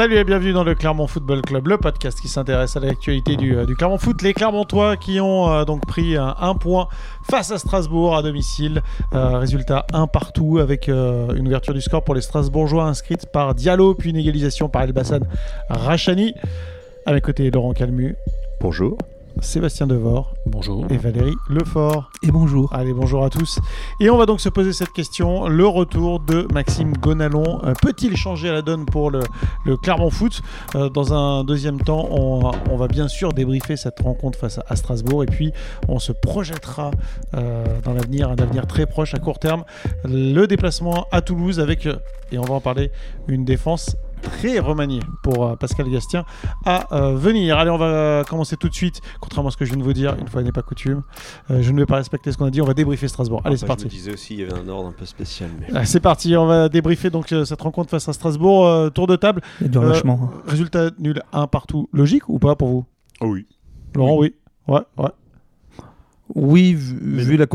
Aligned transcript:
Salut 0.00 0.16
et 0.16 0.24
bienvenue 0.24 0.54
dans 0.54 0.64
le 0.64 0.74
Clermont 0.74 1.06
Football 1.06 1.42
Club, 1.42 1.68
le 1.68 1.76
podcast 1.76 2.18
qui 2.18 2.28
s'intéresse 2.28 2.74
à 2.74 2.80
l'actualité 2.80 3.36
du, 3.36 3.54
euh, 3.54 3.66
Clermont 3.66 3.98
Foot. 3.98 4.22
Les 4.22 4.32
Clermontois 4.32 4.96
qui 4.96 5.20
ont 5.20 5.52
euh, 5.52 5.66
donc 5.66 5.86
pris 5.86 6.16
un, 6.16 6.34
un 6.40 6.54
point 6.54 6.88
face 7.30 7.50
à 7.50 7.58
Strasbourg 7.58 8.16
à 8.16 8.22
domicile. 8.22 8.80
Euh, 9.12 9.36
résultat 9.36 9.84
un 9.92 10.06
partout 10.06 10.56
avec 10.56 10.88
euh, 10.88 11.34
une 11.34 11.48
ouverture 11.48 11.74
du 11.74 11.82
score 11.82 12.02
pour 12.02 12.14
les 12.14 12.22
Strasbourgeois 12.22 12.84
inscrite 12.84 13.26
par 13.30 13.54
Diallo, 13.54 13.92
puis 13.92 14.08
une 14.08 14.16
égalisation 14.16 14.70
par 14.70 14.84
Elbassan 14.84 15.20
Rachani. 15.68 16.32
À 17.04 17.12
mes 17.12 17.20
côtés, 17.20 17.50
Laurent 17.50 17.74
Calmu, 17.74 18.16
Bonjour. 18.62 18.96
Sébastien 19.40 19.86
Devor 19.86 20.34
Bonjour. 20.46 20.86
et 20.90 20.96
Valérie 20.96 21.34
Lefort. 21.48 22.10
Et 22.22 22.30
bonjour. 22.30 22.72
Allez, 22.74 22.92
bonjour 22.92 23.24
à 23.24 23.30
tous. 23.30 23.58
Et 24.00 24.10
on 24.10 24.16
va 24.18 24.26
donc 24.26 24.40
se 24.40 24.48
poser 24.48 24.72
cette 24.72 24.92
question. 24.92 25.48
Le 25.48 25.66
retour 25.66 26.20
de 26.20 26.46
Maxime 26.52 26.92
Gonalon 26.96 27.60
euh, 27.64 27.72
peut-il 27.80 28.16
changer 28.16 28.50
la 28.50 28.62
donne 28.62 28.84
pour 28.84 29.10
le, 29.10 29.20
le 29.64 29.76
Clermont 29.76 30.10
Foot? 30.10 30.42
Euh, 30.74 30.88
Dans 30.90 31.14
un 31.14 31.44
deuxième 31.44 31.80
temps, 31.80 32.06
on, 32.10 32.50
on 32.70 32.76
va 32.76 32.86
bien 32.88 33.08
sûr 33.08 33.32
débriefer 33.32 33.76
cette 33.76 34.00
rencontre 34.00 34.38
face 34.38 34.58
à, 34.58 34.64
à 34.68 34.76
Strasbourg 34.76 35.22
et 35.22 35.26
puis 35.26 35.52
on 35.88 35.98
se 35.98 36.12
projettera 36.12 36.90
euh, 37.34 37.64
dans 37.84 37.92
l'avenir, 37.94 38.28
un 38.30 38.36
avenir 38.36 38.66
très 38.66 38.86
proche 38.86 39.14
à 39.14 39.18
court 39.18 39.38
terme, 39.38 39.64
le 40.04 40.46
déplacement 40.46 41.06
à 41.12 41.22
Toulouse 41.22 41.60
avec, 41.60 41.86
et 42.32 42.38
on 42.38 42.42
va 42.42 42.54
en 42.54 42.60
parler, 42.60 42.90
une 43.28 43.44
défense 43.44 43.96
très 44.22 44.58
remaniée 44.58 45.00
pour 45.22 45.46
euh, 45.46 45.56
Pascal 45.56 45.88
Gastien 45.90 46.24
à 46.64 46.94
euh, 46.94 47.14
venir. 47.16 47.58
Allez, 47.58 47.70
on 47.70 47.78
va 47.78 47.86
euh, 47.86 48.24
commencer 48.24 48.56
tout 48.56 48.68
de 48.68 48.74
suite, 48.74 49.00
contrairement 49.20 49.48
à 49.48 49.52
ce 49.52 49.56
que 49.56 49.64
je 49.64 49.70
viens 49.70 49.78
de 49.78 49.84
vous 49.84 49.92
dire, 49.92 50.14
une 50.20 50.28
fois 50.28 50.42
n'est 50.42 50.52
pas 50.52 50.62
coutume. 50.62 51.02
Euh, 51.50 51.62
je 51.62 51.72
ne 51.72 51.78
vais 51.80 51.86
pas 51.86 51.96
respecter 51.96 52.30
ce 52.32 52.38
qu'on 52.38 52.46
a 52.46 52.50
dit, 52.50 52.60
on 52.60 52.66
va 52.66 52.74
débriefer 52.74 53.08
Strasbourg. 53.08 53.42
Allez, 53.44 53.56
c'est 53.56 53.64
Enfin, 53.64 53.74
parti. 53.76 53.82
Je 53.84 53.88
me 53.88 53.90
disais 53.98 54.12
aussi, 54.12 54.34
il 54.34 54.40
y 54.40 54.42
avait 54.44 54.54
un 54.54 54.68
ordre 54.68 54.88
un 54.88 54.92
peu 54.92 55.04
spécial. 55.06 55.50
Mais... 55.60 55.66
Ah, 55.74 55.84
C'est 55.84 56.00
parti, 56.00 56.36
on 56.36 56.46
va 56.46 56.68
débriefer 56.68 57.10
donc 57.10 57.32
euh, 57.32 57.44
cette 57.44 57.60
rencontre 57.62 57.90
face 57.90 58.08
à 58.08 58.12
Strasbourg. 58.12 58.66
Euh, 58.66 58.90
tour 58.90 59.06
de 59.06 59.16
table, 59.16 59.40
Euh, 59.62 59.66
relâchement. 59.78 60.30
résultat 60.46 60.90
nul 60.98 61.22
un 61.32 61.46
partout. 61.46 61.88
Logique 61.92 62.28
ou 62.28 62.38
pas 62.38 62.54
pour 62.56 62.68
vous? 62.68 62.84
Oh 63.20 63.26
oui. 63.26 63.46
Laurent, 63.94 64.16
oui. 64.18 64.34
Ouais, 64.68 64.80
ouais. 64.98 65.08
Oui, 66.34 66.74
vu, 66.74 66.96
vu 67.22 67.36
la, 67.36 67.46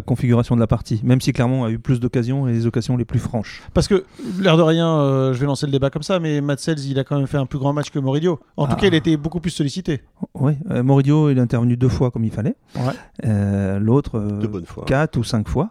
configuration 0.00 0.54
de 0.54 0.60
la 0.60 0.66
partie. 0.66 1.00
Même 1.02 1.20
si 1.20 1.32
Clermont 1.32 1.64
a 1.64 1.70
eu 1.70 1.78
plus 1.78 2.00
d'occasions 2.00 2.46
et 2.48 2.52
les 2.52 2.66
occasions 2.66 2.96
les 2.96 3.04
plus 3.04 3.18
franches. 3.18 3.62
Parce 3.74 3.88
que, 3.88 4.04
l'air 4.40 4.56
de 4.56 4.62
rien, 4.62 4.88
euh, 4.88 5.32
je 5.34 5.38
vais 5.40 5.46
lancer 5.46 5.66
le 5.66 5.72
débat 5.72 5.90
comme 5.90 6.02
ça, 6.02 6.20
mais 6.20 6.40
Matsels, 6.40 6.78
il 6.86 6.98
a 6.98 7.04
quand 7.04 7.16
même 7.18 7.26
fait 7.26 7.38
un 7.38 7.46
plus 7.46 7.58
grand 7.58 7.72
match 7.72 7.90
que 7.90 7.98
Moridio. 7.98 8.38
En 8.56 8.66
tout 8.66 8.74
Ah. 8.76 8.80
cas, 8.80 8.86
il 8.86 8.94
a 8.94 8.98
été 8.98 9.16
beaucoup 9.16 9.40
plus 9.40 9.50
sollicité. 9.50 10.02
Oui, 10.34 10.52
euh, 10.70 10.82
Moridio, 10.82 11.30
il 11.30 11.38
est 11.38 11.40
intervenu 11.40 11.76
deux 11.76 11.88
fois 11.88 12.10
comme 12.10 12.24
il 12.24 12.30
fallait. 12.30 12.54
Ouais. 12.76 12.82
Euh, 13.24 13.78
L'autre, 13.78 14.18
euh, 14.18 14.60
quatre 14.86 15.16
ou 15.16 15.24
cinq 15.24 15.48
fois. 15.48 15.70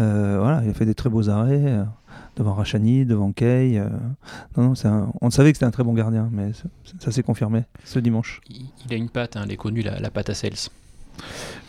Euh, 0.00 0.38
voilà, 0.40 0.62
il 0.64 0.70
a 0.70 0.74
fait 0.74 0.86
des 0.86 0.94
très 0.94 1.08
beaux 1.08 1.28
arrêts 1.28 1.62
euh, 1.64 1.84
devant 2.36 2.54
Rachani, 2.54 3.04
devant 3.06 3.32
Kay. 3.32 3.78
euh, 3.78 3.88
non, 4.56 4.64
non, 4.64 4.74
c'est 4.74 4.88
un- 4.88 5.12
on 5.20 5.30
savait 5.30 5.52
que 5.52 5.56
c'était 5.58 5.66
un 5.66 5.70
très 5.70 5.84
bon 5.84 5.94
gardien, 5.94 6.28
mais 6.32 6.52
ça, 6.52 6.64
ça 6.98 7.12
s'est 7.12 7.22
confirmé 7.22 7.62
ce 7.84 7.98
dimanche. 8.00 8.40
Il, 8.50 8.66
il 8.86 8.92
a 8.92 8.96
une 8.96 9.08
patte, 9.08 9.36
hein, 9.36 9.42
elle 9.44 9.52
est 9.52 9.56
connue, 9.56 9.82
la, 9.82 9.98
la 10.00 10.10
patte 10.10 10.30
à 10.30 10.34
Sels. 10.34 10.68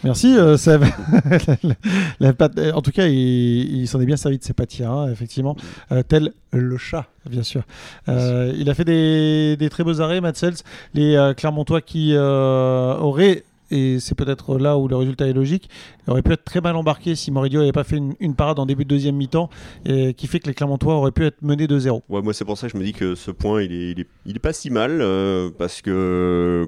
Merci, 0.04 0.38
euh, 0.38 0.58
Seb. 0.58 0.84
la, 1.64 1.74
la 2.20 2.34
patte- 2.34 2.60
en 2.74 2.82
tout 2.82 2.92
cas, 2.92 3.08
il, 3.08 3.82
il 3.82 3.88
s'en 3.88 4.00
est 4.00 4.06
bien 4.06 4.18
servi 4.18 4.38
de 4.38 4.44
ses 4.44 4.54
pâtières, 4.54 4.92
hein, 4.92 5.10
effectivement. 5.12 5.56
Euh, 5.92 6.04
tel 6.08 6.32
le 6.52 6.78
chat, 6.78 7.06
bien 7.30 7.44
sûr. 7.44 7.64
Euh, 8.08 8.54
il 8.58 8.70
a 8.70 8.74
fait 8.74 8.86
des, 8.86 9.58
des 9.58 9.70
très 9.70 9.84
beaux 9.84 10.00
arrêts, 10.02 10.22
Matsels. 10.22 10.54
Les 10.94 11.16
euh, 11.16 11.34
Clermontois 11.34 11.82
qui 11.82 12.16
auraient, 12.16 13.44
et 13.72 14.00
c'est 14.00 14.16
peut-être 14.16 14.58
là 14.58 14.78
où 14.78 14.88
le 14.88 14.96
résultat 14.96 15.28
est 15.28 15.34
logique, 15.34 15.70
auraient 16.08 16.22
pu 16.22 16.32
être 16.34 16.44
très 16.44 16.62
mal 16.62 16.76
embarqués 16.76 17.16
si 17.16 17.32
Moridio 17.32 17.60
n'avait 17.60 17.72
pas 17.72 17.84
fait 17.84 17.98
une, 17.98 18.14
une 18.20 18.36
parade 18.36 18.60
en 18.60 18.66
début 18.66 18.84
de 18.84 18.90
deuxième 18.90 19.16
mi-temps, 19.16 19.50
et 19.86 20.14
qui 20.14 20.28
fait 20.28 20.40
que 20.40 20.48
les 20.48 20.54
Clermontois 20.54 20.96
auraient 20.96 21.12
pu 21.12 21.26
être 21.26 21.42
menés 21.42 21.68
de 21.68 21.78
0 21.80 22.04
Ouais, 22.10 22.22
moi, 22.22 22.34
c'est 22.34 22.46
pour 22.46 22.58
ça 22.58 22.68
que 22.68 22.74
je 22.74 22.78
me 22.78 22.84
dis 22.84 22.94
que 22.94 23.16
ce 23.16 23.32
point, 23.32 23.62
il 23.62 23.72
est, 23.72 23.92
il 23.92 24.00
est, 24.02 24.08
il 24.26 24.36
est 24.36 24.40
pas 24.40 24.54
si 24.54 24.70
mal 24.70 25.00
euh, 25.02 25.50
parce 25.58 25.82
que 25.82 25.92
euh, 25.92 26.66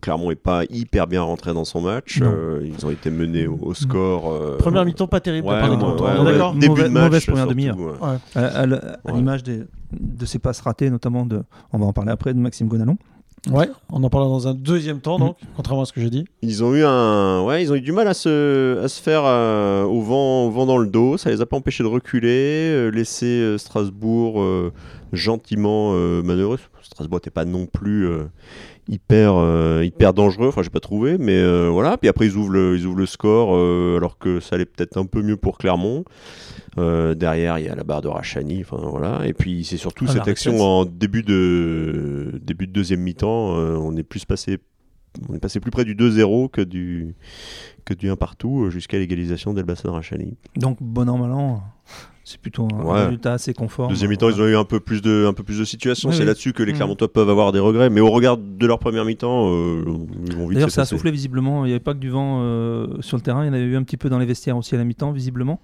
Clermont 0.00 0.30
est 0.30 0.34
pas 0.36 0.64
hyper 0.70 1.06
bien 1.06 1.22
rentré 1.22 1.52
dans 1.54 1.64
son 1.64 1.80
match. 1.80 2.20
Euh, 2.22 2.60
ils 2.64 2.84
ont 2.86 2.90
été 2.90 3.10
menés 3.10 3.46
au, 3.46 3.58
au 3.62 3.74
score. 3.74 4.32
euh, 4.32 4.56
Première 4.58 4.84
mi-temps 4.84 5.06
pas 5.06 5.20
terrible 5.20 5.46
Ouais, 5.48 5.54
ouais, 5.54 5.60
Clermontois, 5.60 6.10
ouais, 6.12 6.16
on 6.18 6.22
est 6.22 6.26
ouais. 6.26 6.32
d'accord 6.32 6.54
Début 6.54 6.68
Mauvaise- 6.68 6.84
de 6.84 6.88
match. 6.90 7.04
mauvaise 7.04 7.26
première 7.26 7.46
demi-heure. 7.46 7.78
ouais. 7.78 7.92
Ouais. 8.00 8.16
À, 8.34 8.40
à 8.46 8.62
à 8.62 8.66
Ouais. 8.66 9.12
l'image 9.14 9.42
des- 9.42 9.62
de 9.92 10.24
ses 10.26 10.38
passes 10.38 10.60
ratées, 10.62 10.88
notamment 10.88 11.26
de, 11.26 11.42
on 11.72 11.78
va 11.78 11.84
en 11.86 11.92
parler 11.92 12.10
après, 12.10 12.32
de 12.32 12.38
Maxime 12.38 12.66
Gonalon. 12.68 12.96
Ouais, 13.50 13.68
on 13.90 14.04
en 14.04 14.08
parlera 14.08 14.30
dans 14.30 14.46
un 14.46 14.54
deuxième 14.54 15.00
temps, 15.00 15.18
donc, 15.18 15.36
contrairement 15.56 15.82
à 15.82 15.84
ce 15.84 15.92
que 15.92 16.00
j'ai 16.00 16.10
dit. 16.10 16.24
Ils 16.42 16.62
ont 16.62 16.74
eu 16.76 16.84
un, 16.84 17.42
ouais, 17.42 17.60
ils 17.62 17.72
ont 17.72 17.74
eu 17.74 17.80
du 17.80 17.90
mal 17.90 18.06
à 18.06 18.14
se, 18.14 18.80
à 18.80 18.86
se 18.86 19.02
faire 19.02 19.22
euh, 19.24 19.82
au 19.82 20.00
vent, 20.00 20.46
au 20.46 20.50
vent 20.50 20.64
dans 20.64 20.78
le 20.78 20.86
dos. 20.86 21.16
Ça 21.16 21.28
les 21.30 21.40
a 21.40 21.46
pas 21.46 21.56
empêchés 21.56 21.82
de 21.82 21.88
reculer, 21.88 22.70
euh, 22.70 22.90
laisser 22.90 23.26
euh, 23.26 23.58
Strasbourg 23.58 24.40
gentiment 25.12 25.92
euh, 25.94 26.22
manœuvrer. 26.22 26.58
Strasbourg 26.82 27.18
n'était 27.18 27.30
pas 27.30 27.44
non 27.44 27.66
plus 27.66 28.06
euh, 28.08 28.24
hyper, 28.88 29.34
euh, 29.36 29.84
hyper 29.84 30.14
dangereux. 30.14 30.48
Enfin, 30.48 30.62
j'ai 30.62 30.70
pas 30.70 30.80
trouvé, 30.80 31.16
mais 31.18 31.42
voilà. 31.68 31.96
Puis 31.96 32.08
après, 32.08 32.26
ils 32.26 32.36
ouvrent 32.36 32.52
le, 32.52 32.76
ils 32.76 32.86
ouvrent 32.86 32.98
le 32.98 33.06
score, 33.06 33.54
alors 33.96 34.18
que 34.18 34.40
ça 34.40 34.56
allait 34.56 34.64
peut-être 34.64 34.96
un 34.96 35.06
peu 35.06 35.22
mieux 35.22 35.36
pour 35.36 35.58
Clermont. 35.58 36.04
Euh, 36.78 37.14
derrière, 37.14 37.58
il 37.58 37.66
y 37.66 37.68
a 37.68 37.74
la 37.74 37.84
barre 37.84 38.02
de 38.02 38.08
Rachani. 38.08 38.62
Enfin 38.62 38.78
voilà. 38.82 39.26
Et 39.26 39.34
puis 39.34 39.64
c'est 39.64 39.76
surtout 39.76 40.06
Ah, 40.08 40.12
cette 40.12 40.28
action 40.28 40.60
en 40.60 40.84
début 40.84 41.22
de, 41.22 42.40
début 42.42 42.66
de 42.66 42.72
deuxième 42.72 43.00
mi-temps. 43.00 43.56
euh, 43.58 43.76
on 43.76 43.96
est 43.96 44.02
plus 44.02 44.24
passé 44.24 44.58
on 45.28 45.34
est 45.34 45.38
passé 45.38 45.60
plus 45.60 45.70
près 45.70 45.84
du 45.84 45.94
2-0 45.94 46.48
que 46.50 46.62
du, 46.62 47.14
que 47.84 47.94
du 47.94 48.10
1 48.10 48.16
partout 48.16 48.64
euh, 48.64 48.70
jusqu'à 48.70 48.98
l'égalisation 48.98 49.52
d'Elbassan 49.54 49.90
Rachani. 49.92 50.36
Donc, 50.56 50.78
bon 50.80 51.08
an, 51.08 51.18
mal 51.18 51.32
an, 51.32 51.62
c'est 52.24 52.40
plutôt 52.40 52.68
un 52.72 52.84
Ouais. 52.84 53.04
résultat 53.04 53.32
assez 53.32 53.52
conforme. 53.52 53.88
Deuxième 53.90 54.10
mi-temps, 54.10 54.30
ils 54.30 54.40
ont 54.40 54.46
eu 54.46 54.56
un 54.56 54.64
peu 54.64 54.78
plus 54.80 55.02
de, 55.02 55.26
un 55.28 55.32
peu 55.32 55.42
plus 55.42 55.58
de 55.58 55.64
situations. 55.64 56.08
Oui, 56.10 56.14
c'est 56.14 56.20
oui. 56.22 56.26
là-dessus 56.26 56.52
que 56.52 56.62
les 56.62 56.72
Mm. 56.72 56.76
Clermontois 56.76 57.12
peuvent 57.12 57.28
avoir 57.30 57.50
des 57.52 57.58
regrets. 57.58 57.90
Mais 57.90 58.00
au 58.00 58.10
regard 58.10 58.36
de 58.38 58.66
leur 58.66 58.78
première 58.78 59.04
mi-temps, 59.04 59.48
euh, 59.52 59.84
ils 60.26 60.36
vont 60.36 60.46
vite 60.46 60.54
D'ailleurs, 60.54 60.70
ça 60.70 60.82
a 60.82 60.84
soufflé 60.84 61.10
visiblement. 61.10 61.64
Il 61.64 61.68
n'y 61.68 61.74
avait 61.74 61.80
pas 61.80 61.94
que 61.94 61.98
du 61.98 62.10
vent 62.10 62.38
euh, 62.42 62.86
sur 63.00 63.16
le 63.16 63.22
terrain. 63.22 63.42
Il 63.44 63.48
y 63.48 63.50
en 63.50 63.54
avait 63.54 63.64
eu 63.64 63.76
un 63.76 63.82
petit 63.82 63.96
peu 63.96 64.08
dans 64.08 64.18
les 64.20 64.26
vestiaires 64.26 64.56
aussi 64.56 64.74
à 64.74 64.78
la 64.78 64.84
mi-temps, 64.84 65.10
visiblement. 65.12 65.60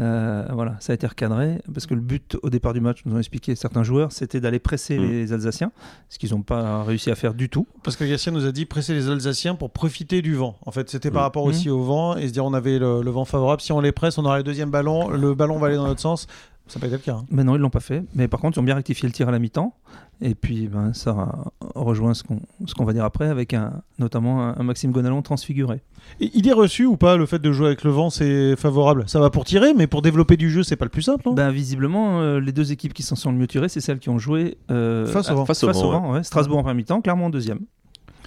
Euh, 0.00 0.44
voilà, 0.52 0.74
ça 0.80 0.92
a 0.92 0.94
été 0.94 1.06
recadré 1.06 1.60
parce 1.72 1.86
que 1.86 1.94
le 1.94 2.00
but 2.00 2.36
au 2.42 2.50
départ 2.50 2.72
du 2.72 2.80
match, 2.80 3.02
nous 3.06 3.14
ont 3.14 3.18
expliqué 3.18 3.54
certains 3.54 3.84
joueurs, 3.84 4.10
c'était 4.10 4.40
d'aller 4.40 4.58
presser 4.58 4.98
Mm. 4.98 5.02
les 5.08 5.32
Alsaciens, 5.32 5.70
ce 6.08 6.18
qu'ils 6.18 6.32
n'ont 6.32 6.42
pas 6.42 6.82
réussi 6.82 7.12
à 7.12 7.14
faire 7.14 7.32
du 7.32 7.48
tout. 7.48 7.68
Parce 7.84 7.94
que 7.96 8.02
Gatien 8.04 8.32
nous 8.32 8.44
a 8.44 8.50
dit 8.50 8.64
presser 8.66 8.92
les 8.94 9.08
Alsaciens 9.08 9.54
pour 9.54 9.70
profiter 9.70 10.20
du 10.20 10.34
vent. 10.34 10.58
En 10.66 10.72
fait, 10.72 10.90
c'était 10.90 11.12
par 11.12 11.22
Mm. 11.22 11.26
Rapport 11.44 11.54
Mm. 11.54 11.58
aussi 11.58 11.70
au 11.70 11.82
vent 11.82 12.16
et 12.16 12.28
se 12.28 12.32
dire 12.32 12.44
on 12.44 12.54
avait 12.54 12.78
le, 12.78 13.02
le 13.02 13.10
vent 13.10 13.24
favorable. 13.24 13.60
Si 13.60 13.72
on 13.72 13.80
les 13.80 13.92
presse, 13.92 14.18
on 14.18 14.24
aura 14.24 14.38
le 14.38 14.42
deuxième 14.44 14.70
ballon, 14.70 15.08
le 15.10 15.34
ballon 15.34 15.58
va 15.58 15.68
aller 15.68 15.76
dans 15.76 15.86
notre 15.86 16.00
sens. 16.00 16.26
Ça 16.66 16.78
n'a 16.78 16.80
pas 16.80 16.86
été 16.86 16.96
le 16.96 17.02
cas. 17.02 17.16
hein. 17.20 17.26
Mais 17.30 17.44
non, 17.44 17.56
ils 17.56 17.60
l'ont 17.60 17.68
pas 17.68 17.80
fait. 17.80 18.04
Mais 18.14 18.26
par 18.26 18.40
contre, 18.40 18.56
ils 18.56 18.60
ont 18.60 18.64
bien 18.64 18.74
rectifié 18.74 19.06
le 19.06 19.12
tir 19.12 19.28
à 19.28 19.30
la 19.30 19.38
mi-temps. 19.38 19.74
Et 20.22 20.34
puis, 20.34 20.66
ben, 20.68 20.94
ça 20.94 21.28
rejoint 21.74 22.14
ce 22.14 22.22
qu'on 22.22 22.40
ce 22.64 22.72
qu'on 22.74 22.86
va 22.86 22.94
dire 22.94 23.04
après, 23.04 23.28
avec 23.28 23.52
un, 23.52 23.82
notamment 23.98 24.42
un, 24.42 24.56
un 24.58 24.62
Maxime 24.62 24.90
Gonalon 24.90 25.20
transfiguré. 25.20 25.82
Et 26.20 26.34
idée 26.38 26.52
reçue 26.52 26.86
ou 26.86 26.96
pas, 26.96 27.18
le 27.18 27.26
fait 27.26 27.38
de 27.38 27.52
jouer 27.52 27.66
avec 27.66 27.84
le 27.84 27.90
vent, 27.90 28.08
c'est 28.08 28.56
favorable? 28.56 29.04
Ça 29.08 29.20
va 29.20 29.28
pour 29.28 29.44
tirer, 29.44 29.74
mais 29.74 29.86
pour 29.86 30.00
développer 30.00 30.38
du 30.38 30.48
jeu, 30.50 30.62
c'est 30.62 30.76
pas 30.76 30.86
le 30.86 30.90
plus 30.90 31.02
simple. 31.02 31.24
Non? 31.26 31.34
Ben, 31.34 31.50
visiblement, 31.50 32.20
euh, 32.22 32.40
les 32.40 32.52
deux 32.52 32.72
équipes 32.72 32.94
qui 32.94 33.02
s'en 33.02 33.16
sont 33.16 33.30
le 33.30 33.36
mieux 33.36 33.46
tirées, 33.48 33.68
c'est 33.68 33.82
celles 33.82 33.98
qui 33.98 34.08
ont 34.08 34.18
joué 34.18 34.56
euh, 34.70 35.04
Face 35.06 35.30
au 35.30 35.34
vent. 35.34 35.44
Face 35.44 35.62
au 35.64 35.70
vent, 35.70 36.12
ouais. 36.14 36.22
Strasbourg 36.22 36.56
en 36.58 36.62
première 36.62 36.76
mi-temps, 36.76 37.02
Clermont 37.02 37.26
en 37.26 37.30
deuxième. 37.30 37.60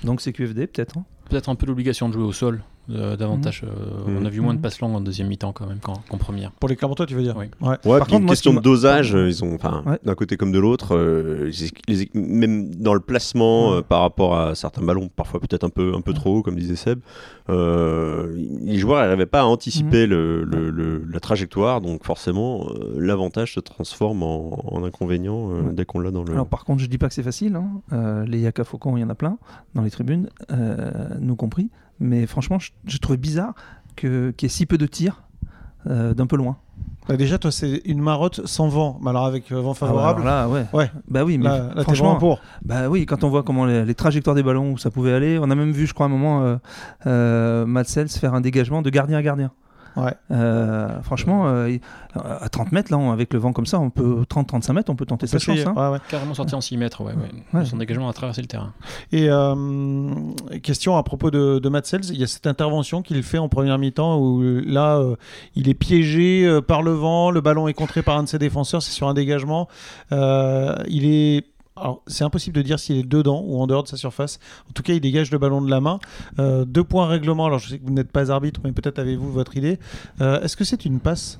Donc 0.03 0.21
c'est 0.21 0.31
QFD 0.31 0.67
peut-être. 0.67 0.95
hein. 0.99 1.05
Peut-être 1.29 1.49
un 1.49 1.55
peu 1.55 1.65
l'obligation 1.65 2.07
de 2.07 2.13
jouer 2.13 2.23
au 2.23 2.33
sol, 2.33 2.61
euh, 2.89 3.15
davantage. 3.17 3.63
euh, 3.63 4.09
Mhm. 4.09 4.17
On 4.21 4.25
a 4.25 4.29
vu 4.29 4.39
moins 4.41 4.53
de 4.53 4.57
Mhm. 4.59 4.61
passes 4.63 4.79
longues 4.79 4.95
en 4.95 5.01
deuxième 5.01 5.27
mi-temps 5.27 5.51
quand 5.53 5.67
même 5.67 5.79
qu'en 5.79 6.17
première. 6.17 6.51
Pour 6.51 6.69
les 6.69 6.75
Clermontois, 6.75 7.05
tu 7.05 7.13
veux 7.15 7.23
dire 7.23 7.35
Oui. 7.37 7.45
Ouais. 7.61 7.67
Ouais, 7.69 7.75
Par 7.97 8.07
puis 8.07 8.11
contre, 8.11 8.15
une 8.15 8.25
moi, 8.25 8.31
question 8.33 8.53
de 8.53 8.59
dosage, 8.59 9.15
euh, 9.15 9.27
ils 9.29 9.43
ont, 9.43 9.55
enfin, 9.55 9.83
Ouais. 9.85 9.99
d'un 10.03 10.15
côté 10.15 10.37
comme 10.37 10.51
de 10.51 10.59
l'autre, 10.59 10.95
euh, 10.95 11.51
même 12.13 12.73
dans 12.75 12.93
le 12.93 12.99
placement 12.99 13.71
Ouais. 13.71 13.77
euh, 13.77 13.81
par 13.81 14.01
rapport 14.01 14.37
à 14.37 14.55
certains 14.55 14.81
ballons, 14.83 15.09
parfois 15.13 15.39
peut-être 15.39 15.63
un 15.63 15.69
peu, 15.69 15.93
un 15.95 16.01
peu 16.01 16.13
trop 16.13 16.37
haut, 16.37 16.41
comme 16.43 16.55
disait 16.55 16.75
Seb, 16.75 16.99
euh, 17.49 18.33
les 18.61 18.77
joueurs 18.77 19.01
n'arrivaient 19.01 19.25
pas 19.25 19.41
à 19.41 19.45
anticiper 19.45 20.05
le, 20.07 20.43
le- 20.43 20.69
le- 20.69 21.03
la 21.11 21.19
trajectoire, 21.19 21.81
donc 21.81 22.03
forcément, 22.03 22.67
euh, 22.69 22.95
l'avantage 22.97 23.53
se 23.53 23.59
transforme 23.59 24.23
en, 24.23 24.59
en 24.75 24.83
inconvénient 24.83 25.51
euh, 25.51 25.61
dès 25.71 25.85
qu'on 25.85 25.99
l'a 25.99 26.11
dans 26.11 26.23
le. 26.23 26.33
Alors 26.33 26.47
par 26.47 26.65
contre, 26.65 26.81
je 26.81 26.87
dis 26.87 26.97
pas 26.97 27.07
que 27.07 27.13
c'est 27.13 27.23
facile. 27.23 27.55
hein. 27.55 27.67
Euh, 27.93 28.25
les 28.25 28.39
Yaka 28.39 28.63
Faucon, 28.63 28.97
il 28.97 29.01
y 29.01 29.03
en 29.03 29.09
a 29.09 29.15
plein 29.15 29.37
dans 29.75 29.81
les 29.81 29.91
tribunes, 29.91 30.29
euh, 30.51 30.91
nous 31.19 31.35
compris. 31.35 31.69
Mais 31.99 32.25
franchement, 32.27 32.59
je, 32.59 32.71
je 32.85 32.97
trouvais 32.97 33.17
bizarre 33.17 33.53
qu'il 33.95 34.33
y 34.41 34.45
ait 34.45 34.49
si 34.49 34.65
peu 34.65 34.77
de 34.77 34.85
tirs 34.85 35.23
euh, 35.87 36.13
d'un 36.13 36.27
peu 36.27 36.35
loin. 36.35 36.57
Bah, 37.07 37.15
déjà, 37.15 37.37
toi, 37.37 37.51
c'est 37.51 37.81
une 37.85 38.01
marotte 38.01 38.45
sans 38.45 38.67
vent. 38.67 38.99
Mais 39.01 39.09
alors, 39.09 39.25
avec 39.25 39.51
euh, 39.51 39.61
vent 39.61 39.71
Ah 39.71 39.75
favorable, 39.75 40.21
alors 40.27 40.49
là, 40.49 40.49
ouais. 40.49 40.65
Ouais. 40.73 40.91
Bah 41.07 41.23
oui, 41.23 41.37
mais 41.37 41.45
là, 41.45 41.57
là, 41.59 41.73
t'es 41.75 41.83
franchement, 41.83 42.17
pour. 42.17 42.41
bah 42.63 42.89
oui, 42.89 43.05
quand 43.05 43.23
on 43.23 43.29
voit 43.29 43.43
comment 43.43 43.65
les, 43.65 43.85
les 43.85 43.95
trajectoires 43.95 44.35
des 44.35 44.43
ballons 44.43 44.73
où 44.73 44.77
ça 44.77 44.91
pouvait 44.91 45.13
aller, 45.13 45.39
on 45.39 45.49
a 45.49 45.55
même 45.55 45.71
vu, 45.71 45.87
je 45.87 45.93
crois, 45.93 46.05
à 46.05 46.09
un 46.09 46.11
moment, 46.11 46.43
euh, 46.43 46.57
euh, 47.05 47.83
faire 48.07 48.33
un 48.33 48.41
dégagement 48.41 48.81
de 48.81 48.89
gardien 48.89 49.17
à 49.17 49.23
gardien. 49.23 49.51
Ouais. 49.97 50.13
Euh, 50.31 51.01
franchement, 51.01 51.47
euh, 51.47 51.75
à 52.15 52.47
30 52.49 52.71
mètres, 52.71 52.91
là, 52.91 52.97
on- 52.97 53.11
avec 53.11 53.33
le 53.33 53.39
vent 53.39 53.51
comme 53.51 53.65
ça, 53.65 53.79
on 53.79 53.89
peut 53.89 54.23
30-35 54.29 54.73
mètres, 54.73 54.91
on 54.91 54.95
peut 54.95 55.05
tenter 55.05 55.25
sa 55.27 55.39
Ça, 55.39 55.45
c'est- 55.45 55.57
chance. 55.63 55.67
hein. 55.67 55.73
ouais, 55.75 55.93
ouais. 55.93 55.99
Carrément 56.09 56.33
sorti 56.33 56.53
en 56.55 56.61
6 56.61 56.77
mètres, 56.77 57.01
ouais, 57.03 57.13
ouais. 57.13 57.59
Ouais. 57.59 57.65
Son 57.65 57.77
dégagement 57.77 58.07
a 58.07 58.13
traversé 58.13 58.41
le 58.41 58.47
terrain. 58.47 58.73
Et 59.11 59.27
euh, 59.29 60.05
question 60.61 60.97
à 60.97 61.03
propos 61.03 61.31
de, 61.31 61.59
de 61.59 61.69
Matt 61.69 61.85
Sells, 61.87 62.05
il 62.11 62.17
y 62.19 62.23
a 62.23 62.27
cette 62.27 62.47
intervention 62.47 63.01
qu'il 63.01 63.21
fait 63.23 63.37
en 63.39 63.49
première 63.49 63.77
mi-temps 63.77 64.17
où 64.19 64.41
là, 64.65 64.97
euh, 64.97 65.15
il 65.55 65.67
est 65.69 65.73
piégé 65.73 66.45
euh, 66.45 66.61
par 66.61 66.83
le 66.83 66.91
vent, 66.91 67.31
le 67.31 67.41
ballon 67.41 67.67
est 67.67 67.73
contré 67.73 68.01
par 68.03 68.17
un 68.17 68.23
de 68.23 68.27
ses 68.29 68.39
défenseurs, 68.39 68.81
c'est 68.83 68.91
sur 68.91 69.07
un 69.07 69.13
dégagement. 69.13 69.67
Euh, 70.11 70.75
il 70.87 71.05
est 71.05 71.45
alors, 71.79 72.01
c'est 72.07 72.23
impossible 72.23 72.55
de 72.55 72.61
dire 72.61 72.79
s'il 72.79 72.97
est 72.97 73.03
dedans 73.03 73.43
ou 73.45 73.61
en 73.61 73.67
dehors 73.67 73.83
de 73.83 73.87
sa 73.87 73.97
surface. 73.97 74.39
En 74.69 74.73
tout 74.73 74.83
cas, 74.83 74.93
il 74.93 75.01
dégage 75.01 75.31
le 75.31 75.37
ballon 75.37 75.61
de 75.61 75.69
la 75.69 75.81
main. 75.81 75.99
Euh, 76.39 76.65
deux 76.65 76.83
points 76.83 77.07
règlement. 77.07 77.45
Alors, 77.45 77.59
je 77.59 77.69
sais 77.69 77.79
que 77.79 77.85
vous 77.85 77.93
n'êtes 77.93 78.11
pas 78.11 78.31
arbitre, 78.31 78.59
mais 78.63 78.71
peut-être 78.71 78.99
avez-vous 78.99 79.31
votre 79.31 79.57
idée. 79.57 79.79
Euh, 80.21 80.41
Est-ce 80.41 80.57
que 80.57 80.63
c'est 80.63 80.85
une 80.85 80.99
passe? 80.99 81.39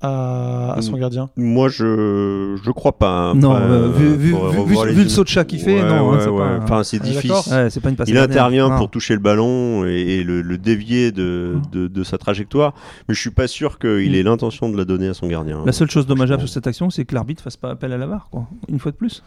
À, 0.00 0.74
à 0.76 0.82
son 0.82 0.92
Mm. 0.96 1.00
gardien 1.00 1.30
Moi, 1.36 1.68
je 1.68 2.56
je 2.62 2.70
crois 2.70 2.98
pas. 2.98 3.30
hein. 3.30 3.34
Non, 3.34 3.54
euh, 3.54 3.88
vu, 3.88 4.14
vu- 4.16 4.34
vu- 4.34 4.94
le 4.94 5.08
saut 5.08 5.24
de 5.24 5.28
chat 5.28 5.44
qu'il 5.44 5.60
fait, 5.60 5.80
Ouais, 5.82 5.88
non, 5.88 6.10
hein, 6.10 6.12
ouais, 6.16 6.20
c'est 6.22 6.28
ouais. 6.28 6.38
pas- 6.58 6.62
Enfin, 6.62 6.84
c'est 6.84 6.96
est 6.98 7.00
difficile. 7.00 7.32
c'est 7.70 7.80
pas 7.80 7.88
une 7.90 7.96
passe 7.96 8.08
Il 8.08 8.18
intervient 8.18 8.68
Non. 8.68 8.76
pour 8.78 8.90
toucher 8.90 9.14
le 9.14 9.20
ballon 9.20 9.84
et, 9.86 9.90
et 10.18 10.24
le, 10.24 10.42
le 10.42 10.58
dévier 10.58 11.12
de, 11.12 11.56
de, 11.72 11.88
de 11.88 12.04
sa 12.04 12.18
trajectoire, 12.18 12.74
mais 13.08 13.14
je 13.14 13.20
suis 13.20 13.30
pas 13.30 13.46
sûr 13.48 13.78
qu'il 13.78 14.10
Mm. 14.12 14.14
ait 14.14 14.22
l'intention 14.22 14.68
de 14.68 14.76
la 14.76 14.84
donner 14.84 15.08
à 15.08 15.14
son 15.14 15.26
gardien. 15.28 15.62
La 15.64 15.72
seule 15.72 15.90
chose 15.90 16.06
dommageable 16.06 16.40
sur 16.42 16.50
cette 16.50 16.66
action, 16.66 16.90
c'est 16.90 17.04
que 17.04 17.14
l'arbitre 17.14 17.42
fasse 17.42 17.56
pas 17.56 17.70
appel 17.70 17.92
à 17.92 17.96
la 17.98 18.06
VAR, 18.06 18.28
quoi. 18.30 18.46
Une 18.68 18.78
fois 18.78 18.92
de 18.92 18.96
plus. 18.96 19.22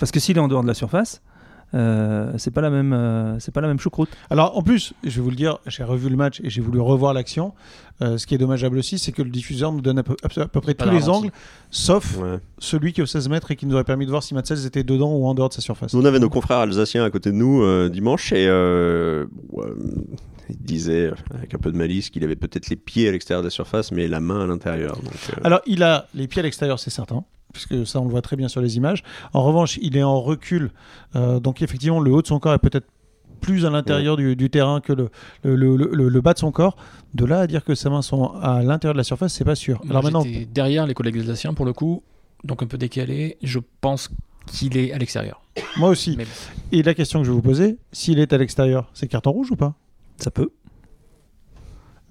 Parce 0.00 0.12
que 0.12 0.20
s'il 0.20 0.36
est 0.36 0.40
en 0.40 0.48
dehors 0.48 0.62
de 0.62 0.68
la 0.68 0.74
surface, 0.74 1.22
euh, 1.74 2.32
c'est 2.38 2.50
pas 2.50 2.60
la 2.60 2.70
même, 2.70 2.92
euh, 2.92 3.38
c'est 3.40 3.52
pas 3.52 3.60
la 3.60 3.68
même 3.68 3.78
choucroute. 3.78 4.08
Alors, 4.30 4.56
en 4.56 4.62
plus, 4.62 4.94
je 5.04 5.10
vais 5.10 5.20
vous 5.20 5.30
le 5.30 5.36
dire, 5.36 5.58
j'ai 5.66 5.84
revu 5.84 6.08
le 6.08 6.16
match 6.16 6.40
et 6.42 6.50
j'ai 6.50 6.60
voulu 6.60 6.80
revoir 6.80 7.12
l'action. 7.14 7.52
Euh, 8.00 8.16
ce 8.16 8.26
qui 8.26 8.34
est 8.34 8.38
dommageable 8.38 8.78
aussi, 8.78 8.96
c'est 8.98 9.10
que 9.12 9.22
le 9.22 9.30
diffuseur 9.30 9.72
nous 9.72 9.80
donne 9.80 9.98
à 9.98 10.02
peu, 10.02 10.14
à 10.22 10.28
peu 10.28 10.60
près 10.60 10.74
Pas 10.74 10.84
tous 10.84 10.90
les 10.92 10.98
ralenti. 11.00 11.18
angles, 11.26 11.32
sauf 11.70 12.16
Ouais. 12.18 12.38
celui 12.58 12.92
qui 12.92 13.00
est 13.00 13.02
au 13.02 13.06
16 13.06 13.28
mètres 13.28 13.50
et 13.50 13.56
qui 13.56 13.66
nous 13.66 13.74
aurait 13.74 13.84
permis 13.84 14.06
de 14.06 14.10
voir 14.10 14.22
si 14.22 14.34
Matsels 14.34 14.64
était 14.66 14.84
dedans 14.84 15.12
ou 15.12 15.26
en 15.26 15.34
dehors 15.34 15.48
de 15.48 15.54
sa 15.54 15.60
surface. 15.60 15.94
Nous, 15.94 16.00
on 16.00 16.04
avait 16.04 16.20
nos 16.20 16.30
confrères 16.30 16.58
alsaciens 16.58 17.02
à 17.04 17.10
côté 17.10 17.30
de 17.30 17.36
nous 17.36 17.62
euh, 17.62 17.88
dimanche 17.88 18.32
et 18.32 18.46
euh, 18.48 19.26
ouais, 19.50 19.66
il 20.48 20.56
disait 20.58 21.10
avec 21.34 21.54
un 21.54 21.58
peu 21.58 21.72
de 21.72 21.76
malice 21.76 22.08
qu'il 22.10 22.22
avait 22.24 22.36
peut-être 22.36 22.70
les 22.70 22.76
pieds 22.76 23.08
à 23.08 23.12
l'extérieur 23.12 23.42
de 23.42 23.48
la 23.48 23.50
surface, 23.50 23.90
mais 23.90 24.06
la 24.06 24.20
main 24.20 24.44
à 24.44 24.46
l'intérieur. 24.46 24.96
Euh, 25.36 25.40
Alors, 25.42 25.60
il 25.66 25.82
a 25.82 26.06
les 26.14 26.28
pieds 26.28 26.38
à 26.40 26.44
l'extérieur, 26.44 26.78
c'est 26.78 26.90
certain, 26.90 27.24
puisque 27.52 27.86
ça, 27.86 28.00
on 28.00 28.04
le 28.04 28.10
voit 28.10 28.22
très 28.22 28.36
bien 28.36 28.48
sur 28.48 28.60
les 28.60 28.76
images. 28.76 29.02
En 29.32 29.42
revanche, 29.42 29.78
il 29.82 29.96
est 29.96 30.02
en 30.02 30.20
recul, 30.20 30.70
euh, 31.16 31.40
donc 31.40 31.62
effectivement, 31.62 32.00
le 32.00 32.12
haut 32.12 32.22
de 32.22 32.26
son 32.26 32.38
corps 32.38 32.54
est 32.54 32.58
peut-être 32.58 32.86
plus 33.40 33.64
à 33.64 33.70
l'intérieur 33.70 34.16
du, 34.16 34.34
du 34.34 34.50
terrain 34.50 34.80
que 34.80 34.92
le, 34.92 35.10
le, 35.44 35.54
le- 35.76 35.76
le- 35.92 36.08
le 36.08 36.20
bas 36.20 36.34
de 36.34 36.38
son 36.38 36.50
corps. 36.50 36.76
De 37.14 37.24
là 37.24 37.40
à 37.40 37.46
dire 37.46 37.64
que 37.64 37.74
ses 37.76 37.88
mains 37.88 38.02
sont 38.02 38.32
à 38.42 38.62
l'intérieur 38.64 38.94
de 38.94 38.98
la 38.98 39.04
surface, 39.04 39.32
c'est 39.32 39.44
pas 39.44 39.54
sûr. 39.54 39.78
Moi, 39.84 39.90
Alors 39.90 40.02
maintenant, 40.02 40.24
derrière 40.52 40.86
les 40.86 40.94
collègues 40.94 41.18
alsaciens 41.18 41.54
pour 41.54 41.64
le 41.64 41.72
coup, 41.72 42.02
donc 42.44 42.62
un 42.62 42.66
peu 42.66 42.76
décalé. 42.78 43.38
Je 43.42 43.60
pense 43.80 44.10
qu'il 44.46 44.76
est 44.76 44.92
à 44.92 44.98
l'extérieur. 44.98 45.40
moi 45.76 45.88
aussi. 45.90 46.16
Mais. 46.18 46.26
Et 46.72 46.82
la 46.82 46.94
question 46.94 47.20
que 47.20 47.26
je 47.26 47.30
vais 47.30 47.36
vous 47.36 47.42
poser, 47.42 47.78
s'il 47.92 48.18
est 48.18 48.32
à 48.32 48.38
l'extérieur, 48.38 48.90
c'est 48.92 49.06
carton 49.06 49.30
rouge 49.30 49.52
ou 49.52 49.56
pas? 49.56 49.74
Ça 50.16 50.30
peut. 50.32 50.50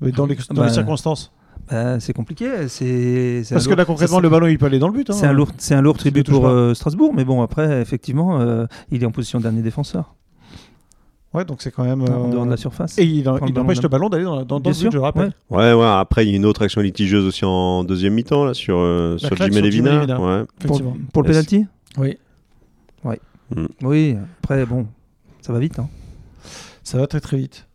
Mais 0.01 0.11
dans 0.11 0.25
les, 0.25 0.35
dans 0.35 0.55
Bah, 0.61 0.67
les 0.67 0.73
circonstances. 0.73 1.31
Bah, 1.69 1.99
c'est 1.99 2.13
compliqué. 2.13 2.67
C'est 2.69 3.43
Parce 3.51 3.65
que 3.65 3.69
lourd- 3.71 3.77
là, 3.77 3.85
concrètement, 3.85 4.19
le 4.19 4.29
ballon, 4.29 4.47
il 4.47 4.57
peut 4.57 4.65
aller 4.67 4.79
dans 4.79 4.87
le 4.87 4.93
but. 4.93 5.09
hein. 5.09 5.13
C'est 5.13 5.25
un 5.27 5.33
lourd, 5.33 5.49
c'est 5.57 5.75
un 5.75 5.81
lourd 5.81 5.97
tribut 5.97 6.23
pour 6.23 6.47
euh, 6.47 6.73
Strasbourg, 6.73 7.13
mais 7.15 7.25
bon 7.25 7.41
après 7.41 7.81
effectivement, 7.81 8.39
euh, 8.39 8.65
il 8.91 9.03
est 9.03 9.05
en 9.05 9.11
position 9.11 9.39
de 9.39 9.43
dernier 9.43 9.61
défenseur 9.61 10.15
Ouais, 11.33 11.43
donc 11.43 11.61
c'est 11.61 11.71
quand 11.71 11.83
même. 11.83 12.01
en 12.03 12.29
euh, 12.29 12.31
dehors 12.31 12.45
de 12.45 12.49
la 12.51 12.57
surface. 12.57 12.97
Et 12.97 13.03
il, 13.03 13.27
empêche 13.29 13.81
le 13.81 13.89
ballon 13.89 14.07
d'aller 14.09 14.23
dans, 14.23 14.45
dans, 14.45 14.59
dans 14.61 14.69
le 14.69 14.75
but, 14.75 14.91
je 14.91 14.97
rappelle. 14.97 15.33
ouais. 15.49 15.57
Ouais, 15.57 15.73
ouais. 15.73 15.85
Après, 15.85 16.25
il 16.25 16.29
y 16.29 16.33
a 16.33 16.37
une 16.37 16.45
autre 16.45 16.63
action 16.63 16.79
litigieuse 16.81 17.25
aussi 17.25 17.43
en 17.43 17.83
deuxième 17.83 18.13
mi-temps 18.13 18.45
là 18.45 18.53
sur 18.53 18.77
euh, 18.79 19.17
sur 19.17 19.29
claque 19.31 19.51
Jim 19.51 19.59
sur 19.61 19.71
Jim 19.71 19.83
Levina. 19.83 20.19
Ouais. 20.19 20.45
Pour, 20.45 20.77
Effectivement. 20.77 20.97
pour 21.11 21.23
le 21.23 21.27
penalty 21.29 21.65
Oui. 21.97 22.17
Oui. 23.83 24.17
Après 24.43 24.65
bon, 24.65 24.87
ça 25.41 25.53
va 25.53 25.59
vite. 25.59 25.79
hein. 25.79 25.87
Ça 26.83 26.97
va 26.97 27.07
très 27.07 27.19
très 27.19 27.37
vite. 27.37 27.67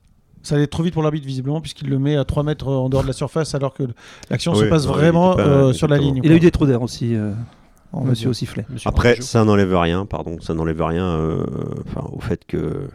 Ça 0.43 0.57
allait 0.57 0.67
trop 0.67 0.83
vite 0.83 0.95
pour 0.95 1.03
l'arbitre 1.03 1.27
visiblement 1.27 1.61
puisqu'il 1.61 1.89
le 1.89 1.99
met 1.99 2.17
à 2.17 2.25
3 2.25 2.43
mètres 2.43 2.67
en 2.69 2.89
dehors 2.89 3.03
de 3.03 3.07
la 3.09 3.13
surface 3.13 3.55
alors 3.55 3.75
que 3.75 3.85
l'action 4.31 4.55
se 4.55 4.65
passe 4.65 4.87
ouais, 4.87 4.93
vraiment 4.93 5.35
pas- 5.37 5.43
euh, 5.43 5.73
sur 5.73 5.89
la 5.89 5.99
ligne. 5.99 6.21
Il 6.25 6.33
a 6.33 6.35
eu 6.37 6.41
des 6.41 6.51
trous 6.51 6.67
d'air 6.67 6.83
aussi, 6.83 7.15
euh, 7.15 7.33
Monsieur 8.05 8.31
au 8.31 8.33
sifflet. 8.33 8.65
Monsieur 8.71 8.89
Après, 8.89 9.21
ça 9.21 9.45
n'enlève 9.45 9.77
rien, 9.77 10.07
pardon, 10.07 10.39
ça 10.41 10.55
n'enlève 10.55 10.83
rien 10.83 11.05
euh, 11.05 11.45
enfin, 11.87 12.09
au 12.13 12.21
fait 12.21 12.45
que, 12.47 12.89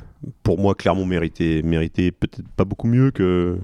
pour 0.43 0.57
moi, 0.59 0.73
Clermont 0.75 1.05
méritait, 1.05 1.61
méritait 1.63 2.11
peut-être 2.11 2.47
pas 2.55 2.65
beaucoup 2.65 2.87
mieux 2.87 3.11
que, 3.11 3.57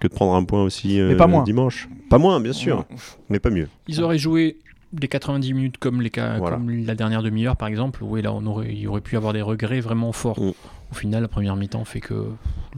que 0.00 0.08
de 0.08 0.12
prendre 0.12 0.34
un 0.34 0.44
point 0.44 0.62
aussi 0.64 1.00
euh, 1.00 1.08
Mais 1.08 1.16
pas 1.16 1.26
moins. 1.28 1.44
dimanche. 1.44 1.88
Pas 2.10 2.18
moins, 2.18 2.40
bien 2.40 2.52
sûr, 2.52 2.84
mais 3.30 3.38
pas 3.38 3.50
mieux. 3.50 3.68
Ils 3.88 4.02
auraient 4.02 4.18
joué 4.18 4.58
des 4.98 5.08
90 5.08 5.52
minutes 5.52 5.78
comme, 5.78 6.02
les 6.02 6.10
cas, 6.10 6.38
Voilà. 6.38 6.56
comme 6.56 6.70
la 6.70 6.94
dernière 6.94 7.22
demi-heure 7.22 7.56
par 7.56 7.68
exemple, 7.68 8.02
où 8.02 8.16
là 8.16 8.32
on 8.32 8.44
aurait, 8.46 8.74
il 8.74 8.86
aurait 8.88 9.00
pu 9.00 9.16
avoir 9.16 9.32
des 9.32 9.42
regrets 9.42 9.80
vraiment 9.80 10.12
forts. 10.12 10.40
Mm. 10.40 10.52
Au 10.92 10.94
final, 10.94 11.22
la 11.22 11.28
première 11.28 11.56
mi-temps 11.56 11.84
fait 11.84 12.00
que. 12.00 12.28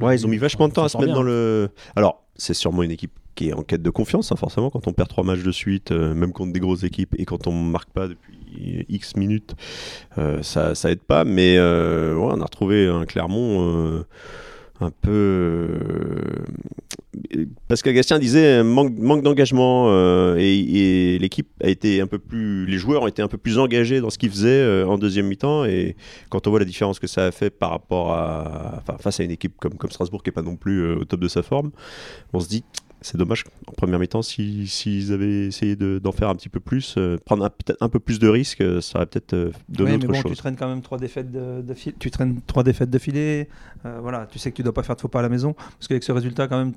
Ouais, 0.00 0.16
ils 0.16 0.24
ont 0.24 0.30
mis 0.30 0.38
vachement 0.38 0.68
de 0.68 0.72
temps 0.72 0.84
à 0.84 0.88
se 0.88 0.96
mettre 0.98 1.12
dans 1.12 1.22
le. 1.22 1.70
Alors, 1.94 2.22
c'est 2.36 2.54
sûrement 2.54 2.82
une 2.82 2.90
équipe 2.90 3.12
qui 3.34 3.50
est 3.50 3.52
en 3.52 3.62
quête 3.62 3.82
de 3.82 3.90
confiance, 3.90 4.32
hein, 4.32 4.36
forcément, 4.36 4.68
quand 4.68 4.88
on 4.88 4.92
perd 4.92 5.08
trois 5.08 5.22
matchs 5.22 5.44
de 5.44 5.52
suite, 5.52 5.92
euh, 5.92 6.12
même 6.12 6.32
contre 6.32 6.52
des 6.52 6.58
grosses 6.58 6.82
équipes, 6.82 7.14
et 7.18 7.24
quand 7.24 7.46
on 7.46 7.52
marque 7.52 7.90
pas 7.90 8.08
depuis 8.08 8.84
X 8.88 9.14
minutes, 9.14 9.54
euh, 10.16 10.42
ça, 10.42 10.74
ça 10.74 10.90
aide 10.90 11.02
pas. 11.02 11.24
Mais 11.24 11.56
euh, 11.56 12.16
ouais, 12.16 12.32
on 12.34 12.40
a 12.40 12.44
retrouvé 12.44 12.88
un 12.88 13.04
Clermont 13.04 14.02
un 14.80 14.90
peu. 14.90 15.68
Euh, 17.36 17.46
Pascal 17.68 17.94
Gastien 17.94 18.18
disait 18.18 18.62
manque, 18.62 18.96
manque 18.98 19.22
d'engagement 19.22 19.86
euh, 19.88 20.36
et, 20.38 21.18
l'équipe 21.18 21.48
a 21.62 21.68
été 21.68 22.00
un 22.00 22.06
peu 22.06 22.18
plus, 22.18 22.66
les 22.66 22.78
joueurs 22.78 23.02
ont 23.02 23.06
été 23.06 23.22
un 23.22 23.28
peu 23.28 23.38
plus 23.38 23.58
engagés 23.58 24.00
dans 24.00 24.10
ce 24.10 24.18
qu'ils 24.18 24.30
faisaient 24.30 24.48
euh, 24.48 24.86
en 24.86 24.98
deuxième 24.98 25.26
mi-temps. 25.26 25.64
Et 25.64 25.96
quand 26.30 26.46
on 26.46 26.50
voit 26.50 26.58
la 26.58 26.64
différence 26.64 26.98
que 26.98 27.06
ça 27.06 27.26
a 27.26 27.30
fait 27.30 27.50
par 27.50 27.70
rapport 27.70 28.12
à, 28.12 28.82
face 29.00 29.20
à 29.20 29.24
une 29.24 29.30
équipe 29.30 29.56
comme, 29.58 29.72
Strasbourg 29.90 30.22
qui 30.22 30.30
est 30.30 30.32
pas 30.32 30.42
non 30.42 30.56
plus 30.56 30.80
euh, 30.80 30.96
au 30.96 31.04
top 31.04 31.20
de 31.20 31.28
sa 31.28 31.42
forme, 31.42 31.70
on 32.32 32.40
se 32.40 32.48
dit 32.48 32.64
c'est 33.00 33.16
dommage 33.16 33.44
en 33.66 33.72
première 33.72 33.98
mi-temps 33.98 34.22
si- 34.22 34.66
s'ils 34.66 35.12
avaient 35.12 35.46
essayé 35.46 35.76
de- 35.76 35.98
d'en 36.02 36.12
faire 36.12 36.28
un 36.28 36.34
petit 36.34 36.48
peu 36.48 36.60
plus, 36.60 36.94
euh, 36.98 37.16
prendre 37.24 37.44
un- 37.44 37.50
peut-être 37.50 37.76
un 37.80 37.88
peu 37.88 37.98
plus 38.00 38.18
de 38.18 38.28
risques, 38.28 38.60
euh, 38.60 38.80
ça 38.80 38.98
aurait 38.98 39.06
peut-être 39.06 39.34
euh, 39.34 39.50
donné 39.68 39.92
Oui, 39.92 39.98
mais 39.98 40.04
autre 40.08 40.22
bon, 40.22 40.28
tu 40.30 40.36
traînes 40.36 40.56
quand 40.56 40.68
même 40.68 40.82
trois 40.82 40.98
défaites 40.98 41.30
de, 41.30 41.62
de 41.62 41.74
fil- 41.74 41.94
tu 41.98 42.10
traînes 42.10 42.40
trois 42.46 42.62
défaites 42.62 42.90
de 42.90 42.98
filet. 42.98 43.48
euh, 43.86 43.98
voilà, 44.02 44.26
tu 44.30 44.38
sais 44.38 44.50
que 44.50 44.56
tu 44.56 44.62
dois 44.62 44.74
pas 44.74 44.82
faire 44.82 44.96
de 44.96 45.00
faux 45.00 45.08
pas 45.08 45.20
à 45.20 45.22
la 45.22 45.28
maison 45.28 45.52
parce 45.52 45.86
qu'avec 45.88 46.02
ce 46.02 46.12
résultat 46.12 46.48
quand 46.48 46.58
même, 46.58 46.72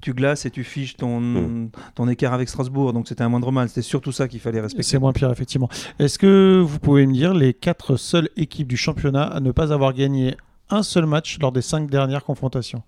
tu 0.00 0.12
glaces 0.12 0.44
et 0.46 0.50
tu 0.50 0.64
fiches 0.64 0.96
ton, 0.96 1.18
Mm. 1.20 1.70
ton 1.94 2.08
écart 2.08 2.34
avec 2.34 2.48
Strasbourg. 2.48 2.92
Donc 2.92 3.08
c'était 3.08 3.22
un 3.22 3.28
moindre 3.28 3.50
mal. 3.50 3.68
C'était 3.68 3.80
surtout 3.82 4.12
ça 4.12 4.28
qu'il 4.28 4.38
fallait 4.40 4.60
respecter. 4.60 4.82
C'est 4.82 4.98
moins 4.98 5.12
pire, 5.12 5.30
effectivement. 5.30 5.68
Est-ce 5.98 6.18
que 6.18 6.60
vous 6.64 6.78
pouvez 6.78 7.06
me 7.06 7.12
dire 7.14 7.32
les 7.34 7.54
quatre 7.54 7.96
seules 7.96 8.28
équipes 8.36 8.68
du 8.68 8.76
championnat 8.76 9.24
à 9.24 9.40
ne 9.40 9.50
pas 9.50 9.72
avoir 9.72 9.94
gagné 9.94 10.36
un 10.70 10.82
seul 10.82 11.06
match 11.06 11.38
lors 11.40 11.52
des 11.52 11.62
cinq 11.62 11.88
dernières 11.90 12.22
confrontations? 12.24 12.82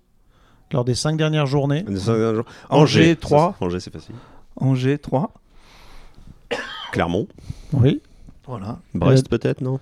Lors 0.71 0.83
des 0.85 0.95
cinq 0.95 1.17
dernières 1.17 1.45
journées 1.45 1.85
Angers, 2.69 3.09
ça, 3.15 3.15
3. 3.21 3.55
c'est- 3.59 3.65
Angers 3.65 3.79
c'est 3.79 3.93
facile. 3.93 4.15
Angers 4.57 4.97
3. 4.97 5.31
Clermont, 6.91 7.27
Oui, 7.73 8.01
Voilà. 8.47 8.79
Brest 8.93 9.29
peut-être 9.29 9.61
non? 9.61 9.79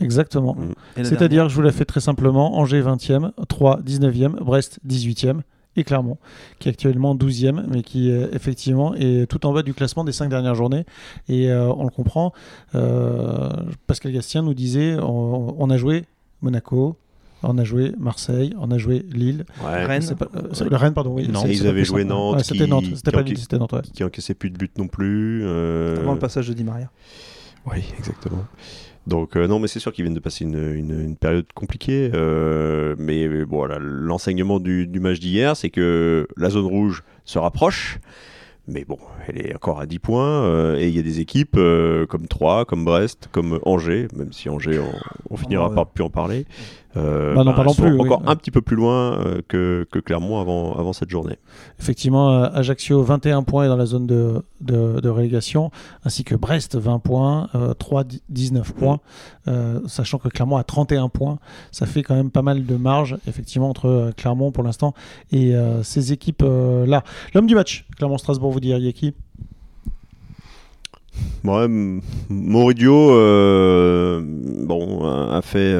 exactement. 0.00 0.54
Mm. 0.54 1.04
C'est-à-dire, 1.04 1.48
je 1.48 1.54
vous 1.56 1.62
la 1.62 1.72
fais 1.72 1.84
très 1.84 2.00
simplement, 2.00 2.56
Angers 2.58 2.80
20e, 2.82 3.32
3 3.48 3.80
19e, 3.82 4.36
Brest 4.40 4.78
18e 4.86 5.42
et 5.76 5.82
Clermont, 5.82 6.18
qui 6.60 6.68
est 6.68 6.72
actuellement 6.72 7.16
12e, 7.16 7.64
mais 7.68 7.82
qui 7.82 8.10
euh, 8.12 8.28
effectivement 8.32 8.94
est 8.94 9.28
tout 9.28 9.44
en 9.44 9.52
bas 9.52 9.62
du 9.64 9.74
classement 9.74 10.04
des 10.04 10.12
cinq 10.12 10.28
dernières 10.28 10.54
journées. 10.54 10.84
Et 11.28 11.50
euh, 11.50 11.72
on 11.72 11.82
le 11.84 11.90
comprend, 11.90 12.32
euh, 12.76 13.50
Pascal 13.88 14.12
Gastien 14.12 14.42
nous 14.42 14.54
disait, 14.54 14.96
on, 15.00 15.56
on 15.60 15.70
a 15.70 15.76
joué 15.76 16.04
Monaco, 16.42 16.96
on 17.48 17.58
a 17.58 17.64
joué 17.64 17.92
Marseille, 17.98 18.54
on 18.58 18.70
a 18.70 18.78
joué 18.78 19.04
Lille. 19.12 19.44
Ouais. 19.64 19.84
Rennes. 19.84 20.02
Pas- 20.18 20.28
euh, 20.36 20.68
Rennes, 20.76 20.94
pardon, 20.94 21.12
oui. 21.14 21.28
Non. 21.28 21.44
ils 21.46 21.66
avaient 21.66 21.84
joué. 21.84 22.04
Nantes, 22.04 22.36
Ouais, 22.38 22.42
c'était 22.44 22.66
Nantes, 22.66 22.84
c'était 22.94 23.10
qui 23.10 23.16
pas 23.16 23.20
en- 23.20 23.24
Lille, 23.24 23.38
c'était 23.38 23.58
Nantes, 23.58 23.72
ouais. 23.72 23.82
qui 23.92 24.04
encaissait 24.04 24.34
plus 24.34 24.50
de 24.50 24.56
buts 24.58 24.70
non 24.78 24.88
plus. 24.88 25.42
euh, 25.44 25.96
Avant 26.00 26.12
le 26.14 26.18
passage 26.18 26.48
de 26.48 26.52
Di 26.54 26.64
Maria. 26.64 26.90
Oui, 27.70 27.82
exactement. 27.98 28.44
Donc 29.06 29.36
euh, 29.36 29.46
non, 29.46 29.58
mais 29.58 29.68
c'est 29.68 29.80
sûr 29.80 29.92
qu'ils 29.92 30.04
viennent 30.04 30.14
de 30.14 30.20
passer 30.20 30.44
une, 30.44 30.56
une- 30.74 31.00
une 31.00 31.16
période 31.16 31.46
compliquée. 31.54 32.10
euh, 32.14 32.94
mais 32.98 33.28
bon, 33.44 33.56
voilà, 33.58 33.78
l'enseignement 33.78 34.60
du, 34.60 34.86
du 34.86 34.98
match 35.00 35.20
d'hier, 35.20 35.56
c'est 35.56 35.70
que 35.70 36.26
la 36.36 36.48
zone 36.50 36.64
rouge 36.66 37.02
se 37.24 37.38
rapproche. 37.38 37.98
Mais 38.66 38.86
bon, 38.86 38.96
elle 39.28 39.46
est 39.46 39.54
encore 39.54 39.78
à 39.78 39.84
10 39.84 39.98
points. 39.98 40.44
euh, 40.44 40.76
et 40.78 40.88
il 40.88 40.96
y 40.96 40.98
a 40.98 41.02
des 41.02 41.20
équipes 41.20 41.56
euh, 41.58 42.06
comme 42.06 42.26
Troyes, 42.28 42.64
comme 42.64 42.82
Brest, 42.86 43.28
comme 43.30 43.58
Angers, 43.64 44.08
même 44.16 44.32
si 44.32 44.48
Angers, 44.48 44.78
on, 44.78 45.34
on 45.34 45.36
finira 45.36 45.68
ouais. 45.68 45.74
par 45.74 45.86
plus 45.88 46.02
en 46.02 46.08
parler. 46.08 46.46
Euh, 46.96 47.34
Bah 47.34 47.42
non, 47.44 47.52
pas 47.54 47.64
non 47.64 47.72
sont 47.72 47.82
plus, 47.82 47.92
oui. 47.92 48.00
Encore 48.00 48.22
un 48.26 48.36
petit 48.36 48.50
peu 48.50 48.60
plus 48.62 48.76
loin 48.76 49.18
euh, 49.18 49.40
que, 49.48 49.86
que 49.90 49.98
Clermont 49.98 50.40
avant, 50.40 50.74
avant 50.78 50.92
cette 50.92 51.10
journée. 51.10 51.38
Effectivement, 51.80 52.30
euh, 52.32 52.48
Ajaccio 52.52 53.02
21 53.02 53.42
points 53.42 53.64
est 53.64 53.68
dans 53.68 53.76
la 53.76 53.86
zone 53.86 54.06
de, 54.06 54.42
de, 54.60 55.00
de 55.00 55.08
relégation, 55.08 55.70
ainsi 56.04 56.22
que 56.24 56.34
Brest 56.34 56.76
20 56.76 56.98
points, 57.00 57.48
euh, 57.54 57.74
3 57.74 58.04
di- 58.04 58.22
19 58.28 58.72
points, 58.74 59.00
euh, 59.48 59.80
sachant 59.86 60.18
que 60.18 60.28
Clermont 60.28 60.56
a 60.56 60.64
31 60.64 61.08
points. 61.08 61.38
Ça 61.72 61.86
fait 61.86 62.02
quand 62.02 62.14
même 62.14 62.30
pas 62.30 62.42
mal 62.42 62.64
de 62.64 62.76
marge, 62.76 63.16
effectivement, 63.26 63.68
entre 63.70 64.12
Clermont 64.16 64.52
pour 64.52 64.62
l'instant 64.64 64.94
et 65.32 65.52
ces 65.82 66.12
équipes-là. 66.12 67.02
L'homme 67.34 67.46
du 67.46 67.54
match, 67.54 67.86
Clermont-Strasbourg, 67.96 68.52
vous 68.52 68.60
diriez 68.60 68.92
qui? 68.92 69.14
Ouais, 71.44 71.66
Moridio, 72.28 73.08
bon, 74.66 75.04
a 75.30 75.40
fait, 75.42 75.74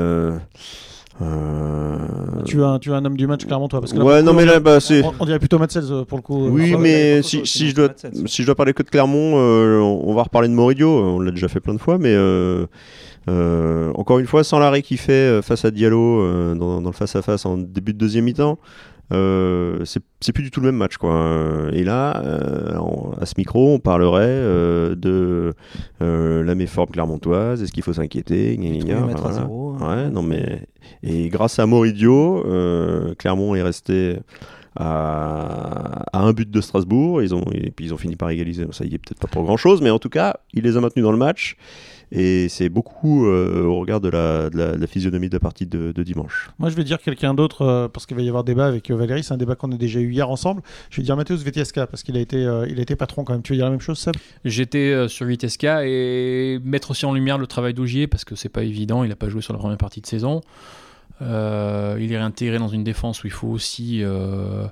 euh, 1.22 1.24
Euh, 1.24 2.42
Tu 2.44 2.62
as, 2.62 2.66
un- 2.66 2.78
tu 2.78 2.92
as 2.92 2.96
un 2.96 3.04
homme 3.04 3.16
du 3.16 3.26
match, 3.26 3.44
clairement, 3.46 3.68
toi. 3.68 3.80
Parce 3.80 3.92
que 3.92 3.98
là, 3.98 4.04
Ouais, 4.04 4.22
non, 4.22 4.32
mais 4.34 4.44
là, 4.44 4.60
bah, 4.60 4.80
c'est. 4.80 5.02
on, 5.04 5.12
on 5.20 5.24
dirait 5.24 5.38
plutôt 5.38 5.58
Matsels 5.58 5.84
euh, 5.90 6.04
pour 6.04 6.18
le 6.18 6.22
coup. 6.22 6.48
Oui, 6.48 6.72
ouais, 6.74 6.78
mais 6.80 7.22
si, 7.22 7.44
je 7.44 7.74
dois, 7.74 7.88
Matsels. 7.88 8.12
si 8.26 8.42
je 8.42 8.46
dois 8.46 8.54
parler 8.54 8.72
que 8.74 8.82
de 8.82 8.88
Clermont, 8.90 9.34
euh, 9.38 9.78
on, 9.80 10.02
on 10.10 10.14
va 10.14 10.24
reparler 10.24 10.48
de 10.48 10.54
Moridio. 10.54 10.88
On 10.88 11.20
l'a 11.20 11.30
déjà 11.30 11.48
fait 11.48 11.60
plein 11.60 11.74
de 11.74 11.78
fois, 11.80 11.98
mais 11.98 12.12
euh, 12.14 12.66
euh, 13.28 13.92
encore 13.94 14.18
une 14.18 14.26
fois, 14.26 14.44
sans 14.44 14.58
l'arrêt 14.58 14.82
qu'il 14.82 14.98
fait 14.98 15.12
euh, 15.12 15.42
face 15.42 15.64
à 15.64 15.70
Diallo 15.70 16.20
euh, 16.20 16.54
dans, 16.54 16.80
dans 16.80 16.90
le 16.90 16.94
face-à-face 16.94 17.46
en 17.46 17.56
début 17.56 17.92
de 17.94 17.98
deuxième 17.98 18.24
mi-temps, 18.24 18.58
euh, 19.12 19.84
c'est 19.84 20.32
plus 20.32 20.44
du 20.44 20.50
tout 20.50 20.60
le 20.60 20.66
même 20.66 20.76
match. 20.76 20.96
Quoi. 20.96 21.68
Et 21.72 21.84
là, 21.84 22.22
euh, 22.24 22.78
à 23.20 23.26
ce 23.26 23.34
micro, 23.36 23.74
on 23.74 23.78
parlerait 23.78 24.24
euh, 24.26 24.94
de 24.94 25.54
la 26.00 26.54
méforme 26.54 26.90
clermontoise. 26.90 27.62
Est-ce 27.62 27.72
qu'il 27.72 27.82
faut 27.82 27.92
s'inquiéter 27.92 28.58
voilà. 28.94 29.32
zéro. 29.32 29.76
Ouais, 29.78 30.10
non 30.10 30.22
mais 30.22 30.66
et 31.02 31.28
grâce 31.28 31.58
à 31.58 31.66
Moridio, 31.66 32.44
Clermont 33.18 33.54
est 33.54 33.62
resté 33.62 34.18
à, 34.76 36.04
à 36.12 36.20
un 36.20 36.32
but 36.32 36.50
de 36.50 36.60
Strasbourg. 36.60 37.22
Ils 37.22 37.34
ont 37.34 37.44
et 37.52 37.70
puis 37.70 37.86
ils 37.86 37.94
ont 37.94 37.98
fini 37.98 38.16
par 38.16 38.30
égaliser. 38.30 38.66
Ça 38.72 38.84
y 38.84 38.94
est 38.94 38.98
peut-être 38.98 39.20
pas 39.20 39.28
pour 39.28 39.44
grand 39.44 39.56
chose, 39.56 39.80
mais 39.82 39.90
en 39.90 39.98
tout 39.98 40.08
cas, 40.10 40.36
il 40.52 40.62
les 40.64 40.76
a 40.76 40.80
maintenus 40.80 41.04
dans 41.04 41.12
le 41.12 41.18
match. 41.18 41.56
Et 42.12 42.48
c'est 42.48 42.68
beaucoup 42.68 43.26
euh, 43.26 43.64
au 43.64 43.80
regard 43.80 44.00
de 44.00 44.08
la, 44.08 44.48
de 44.50 44.56
la- 44.56 44.72
de 44.76 44.80
la 44.80 44.86
physionomie 44.86 45.28
de 45.28 45.34
la 45.34 45.40
partie 45.40 45.66
de, 45.66 45.90
de 45.90 46.02
dimanche. 46.02 46.50
Moi, 46.58 46.68
je 46.68 46.76
vais 46.76 46.84
dire 46.84 47.00
quelqu'un 47.00 47.34
d'autre, 47.34 47.62
euh, 47.62 47.88
parce 47.88 48.06
qu'il 48.06 48.16
va 48.16 48.22
y 48.22 48.28
avoir 48.28 48.44
débat 48.44 48.66
avec 48.66 48.90
euh, 48.90 48.94
Valérie. 48.94 49.24
C'est 49.24 49.34
un 49.34 49.38
débat 49.38 49.56
qu'on 49.56 49.72
a 49.72 49.76
déjà 49.76 49.98
eu 50.00 50.12
hier 50.12 50.28
ensemble. 50.30 50.62
Je 50.90 50.98
vais 50.98 51.02
dire 51.02 51.16
Mateusz 51.16 51.42
Vetieska, 51.42 51.86
parce 51.88 52.02
qu'il 52.04 52.16
a, 52.16 52.20
été, 52.20 52.44
euh, 52.44 52.68
il 52.68 52.78
a 52.78 52.82
été 52.82 52.94
patron 52.94 53.24
quand 53.24 53.32
même. 53.32 53.42
Tu 53.42 53.52
veux 53.52 53.56
dire 53.56 53.64
la 53.64 53.70
même 53.72 53.80
chose, 53.80 53.98
Seb? 53.98 54.14
J'étais 54.44 54.92
euh, 54.92 55.08
sur 55.08 55.26
Vitesca 55.26 55.86
et 55.86 56.60
mettre 56.62 56.92
aussi 56.92 57.04
en 57.06 57.14
lumière 57.14 57.38
le 57.38 57.46
travail 57.48 57.74
d'Augier 57.74 58.06
parce 58.06 58.24
que 58.24 58.36
c'est 58.36 58.48
pas 58.50 58.62
évident, 58.62 59.02
il 59.02 59.08
n'a 59.08 59.16
pas 59.16 59.28
joué 59.30 59.40
sur 59.42 59.52
la 59.54 59.58
première 59.58 59.78
partie 59.78 60.00
de 60.02 60.06
saison. 60.06 60.40
Euh, 61.22 61.96
il 62.00 62.12
est 62.12 62.18
réintégré 62.18 62.58
dans 62.58 62.68
une 62.68 62.84
défense 62.84 63.22
où 63.22 63.26
il 63.26 63.32
faut 63.32 63.48
aussi 63.48 64.02
euh, 64.02 64.66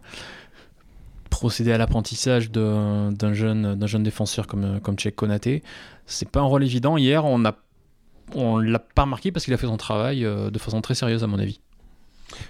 procéder 1.30 1.72
à 1.72 1.78
l'apprentissage 1.78 2.50
d'un 2.50 3.32
jeune, 3.32 4.02
défenseur 4.02 4.46
comme, 4.46 4.80
comme 4.80 4.96
Tchèque 4.96 5.16
Konaté. 5.16 5.62
C'est 6.06 6.28
pas 6.28 6.40
un 6.40 6.44
rôle 6.44 6.64
évident. 6.64 6.96
Hier, 6.96 7.24
on 7.24 7.44
a 7.44 7.56
on 8.34 8.58
l'a 8.58 8.78
pas 8.78 9.02
remarqué 9.02 9.30
parce 9.32 9.44
qu'il 9.44 9.54
a 9.54 9.56
fait 9.56 9.66
son 9.66 9.76
travail 9.76 10.24
euh, 10.24 10.50
de 10.50 10.58
façon 10.58 10.80
très 10.80 10.94
sérieuse 10.94 11.22
à 11.22 11.26
mon 11.26 11.38
avis. 11.38 11.60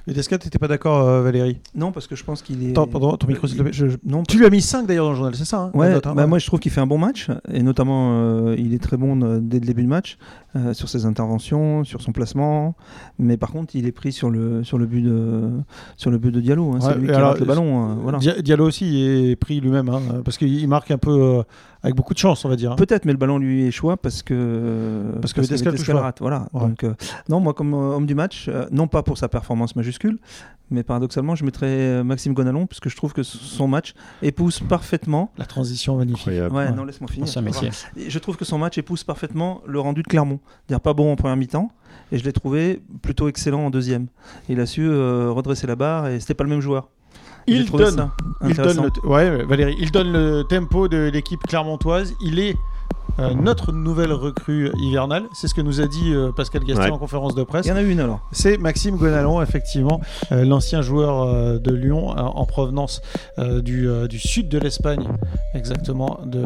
Vetieska, 0.07 0.39
tu 0.39 0.47
n'étais 0.47 0.59
pas 0.59 0.69
d'accord, 0.69 1.07
euh, 1.09 1.23
Valérie? 1.23 1.59
Non, 1.75 1.93
parce 1.93 2.07
que 2.07 2.17
je 2.17 2.25
pense 2.25 2.43
qu'il 2.43 2.67
est. 2.67 2.71
Attends, 2.71 2.87
pardon, 2.87 3.17
ton 3.17 3.27
micro. 3.27 3.47
Je- 3.47 3.87
non, 4.07 4.23
Tu 4.23 4.39
lui 4.39 4.47
as 4.47 4.51
mis 4.51 4.61
5 4.61 4.87
d'ailleurs 4.87 5.05
dans 5.07 5.11
le 5.11 5.17
journal, 5.17 5.35
c'est 5.35 5.45
ça 5.45 5.59
hein, 5.65 5.71
Ouais, 5.75 5.91
note, 5.93 6.07
hein, 6.07 6.15
bah 6.15 6.23
ouais. 6.23 6.29
moi 6.29 6.39
je 6.39 6.47
trouve 6.47 6.61
qu'il 6.61 6.73
fait 6.73 6.81
un 6.81 6.87
bon 6.87 6.99
match 6.99 7.29
et 7.53 7.63
notamment 7.63 8.11
euh, 8.13 8.55
il 8.59 8.75
est 8.75 8.83
très 8.83 8.97
bon 8.97 9.21
euh, 9.23 9.39
dès 9.41 9.59
le 9.61 9.67
début 9.67 9.83
de 9.83 9.89
match 9.89 10.19
sur 10.75 10.87
ses 10.91 11.07
interventions, 11.07 11.83
sur 11.83 12.03
son 12.03 12.13
placement, 12.13 12.75
mais 13.19 13.39
par 13.39 13.51
contre 13.53 13.75
il 13.75 13.87
est 13.87 13.93
pris 13.93 14.13
sur 14.13 14.29
le 14.29 14.63
sur 14.65 14.77
le 14.77 14.85
but 14.85 15.01
de 15.01 15.49
sur 15.97 16.11
le 16.11 16.19
but 16.19 16.31
de 16.31 16.41
Diallo. 16.43 16.73
hein. 16.73 16.75
Ouais, 16.75 16.81
c'est 16.83 16.99
lui 16.99 17.07
qui 17.09 17.15
alors, 17.15 17.35
le 17.39 17.45
ballon. 17.47 17.91
euh, 17.91 17.95
voilà. 18.03 18.19
Dia- 18.19 18.43
Diallo 18.43 18.67
aussi 18.67 19.01
est 19.03 19.37
pris 19.37 19.61
lui-même, 19.61 19.89
hein, 19.89 20.01
parce 20.25 20.37
qu'il 20.37 20.69
marque 20.69 20.91
un 20.91 20.99
peu 20.99 21.43
avec 21.83 21.97
beaucoup 21.97 22.13
de 22.13 22.19
chance, 22.19 22.45
on 22.45 22.49
va 22.51 22.57
dire. 22.57 22.73
hein. 22.73 22.77
Peut-être, 22.77 23.07
mais 23.07 23.13
le 23.13 23.19
ballon 23.19 23.39
lui 23.39 23.65
échoue 23.65 23.91
parce 23.97 24.23
que 24.23 25.13
Parce 25.23 25.33
que 25.33 25.41
le 25.41 25.99
pas. 25.99 26.01
rate. 26.03 26.19
Voilà. 26.21 26.49
Donc 26.53 26.85
non, 27.31 27.41
moi 27.41 27.55
comme 27.55 27.73
homme 27.73 28.05
du 28.07 28.15
match, 28.15 28.51
non 28.71 28.89
pas 28.89 29.03
pour 29.03 29.17
sa 29.17 29.29
performance 29.29 29.72
majuscule, 29.77 30.19
mais 30.71 30.83
paradoxalement 30.83 31.35
je 31.35 31.45
mettrais 31.45 31.67
euh, 31.69 32.05
Maxime 32.05 32.33
Gonalon 32.35 32.67
puisque 32.67 32.89
je 32.89 32.97
trouve 32.97 33.13
que 33.13 33.23
son 33.23 33.69
match 33.69 33.95
épouse 34.23 34.61
parfaitement. 34.61 35.33
La 35.39 35.45
transition 35.47 35.97
magnifique. 35.97 36.27
Ouais, 36.27 36.41
Ouais. 36.49 36.73
non 36.73 36.85
laisse-moi 36.85 37.09
finir. 37.11 37.29
Je 37.97 38.19
trouve 38.19 38.37
que 38.37 38.45
son 38.45 38.59
match 38.59 38.79
épouse 38.79 39.05
parfaitement 39.05 39.61
le 39.67 39.81
rendu 39.81 40.03
de 40.03 40.09
Clermont. 40.09 40.41
Dire 40.69 40.81
pas 40.81 40.95
bon 40.95 41.13
en 41.13 41.17
première 41.17 41.37
mi-temps, 41.37 41.71
et 42.11 42.19
je 42.19 42.25
l'ai 42.25 42.33
trouvé 42.33 42.83
plutôt 43.03 43.29
excellent 43.29 43.67
en 43.67 43.71
deuxième. 43.71 44.07
Il 44.49 44.61
a 44.61 44.67
su 44.67 44.83
euh, 44.83 45.31
redresser 45.31 45.67
la 45.67 45.77
barre 45.77 46.09
et 46.09 46.21
c'était 46.21 46.35
pas 46.35 46.45
le 46.45 46.51
même 46.51 46.61
joueur. 46.61 46.89
Il 47.49 47.69
donne, 47.69 47.97
ça 47.97 48.13
il 48.43 48.53
intéressant. 48.53 48.83
donne 48.83 48.91
le, 49.03 49.09
ouais, 49.09 49.45
Valérie, 49.45 49.75
il 49.81 49.91
donne 49.91 50.13
le 50.13 50.45
tempo 50.49 50.87
de 50.87 51.11
l'équipe 51.13 51.41
clermontoise. 51.41 52.15
Il 52.25 52.39
est 52.39 52.55
euh, 53.19 53.35
notre 53.35 53.73
nouvelle 53.73 54.13
recrue 54.13 54.71
hivernale. 54.79 55.25
C'est 55.35 55.49
ce 55.49 55.55
que 55.55 55.61
nous 55.61 55.81
a 55.81 55.87
dit 55.87 56.13
euh, 56.15 56.31
Pascal 56.33 56.65
Gaston 56.65 56.83
Ouais. 56.85 56.91
en 56.91 56.99
conférence 56.99 57.35
de 57.35 57.43
presse. 57.45 57.67
Il 57.67 57.69
y 57.69 57.73
en 57.73 57.77
a 57.77 57.83
une 57.83 58.01
alors. 58.01 58.21
C'est 58.33 58.57
Maxime 58.59 58.97
Gonalon, 58.97 59.41
effectivement, 59.43 60.01
euh, 60.33 60.45
l'ancien 60.45 60.83
joueur 60.83 61.23
euh, 61.23 61.59
de 61.59 61.73
Lyon 61.75 62.11
euh, 62.17 62.21
en 62.21 62.45
provenance 62.47 63.03
euh, 63.39 63.61
du, 63.63 63.89
euh, 63.89 64.09
du 64.09 64.19
sud 64.19 64.49
de 64.49 64.59
l'Espagne, 64.59 65.07
exactement, 65.55 66.19
de 66.25 66.45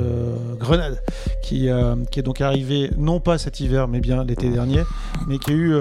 Grenade, 0.58 1.00
qui, 1.42 1.68
euh, 1.68 1.94
qui 2.10 2.20
est 2.20 2.22
donc 2.22 2.40
arrivé 2.40 2.90
non 2.98 3.20
pas 3.20 3.38
cet 3.38 3.60
hiver, 3.60 3.88
mais 3.88 4.00
bien 4.00 4.24
l'été 4.24 4.48
dernier, 4.50 4.82
mais 5.28 5.38
qui 5.38 5.50
a 5.52 5.54
eu 5.54 5.74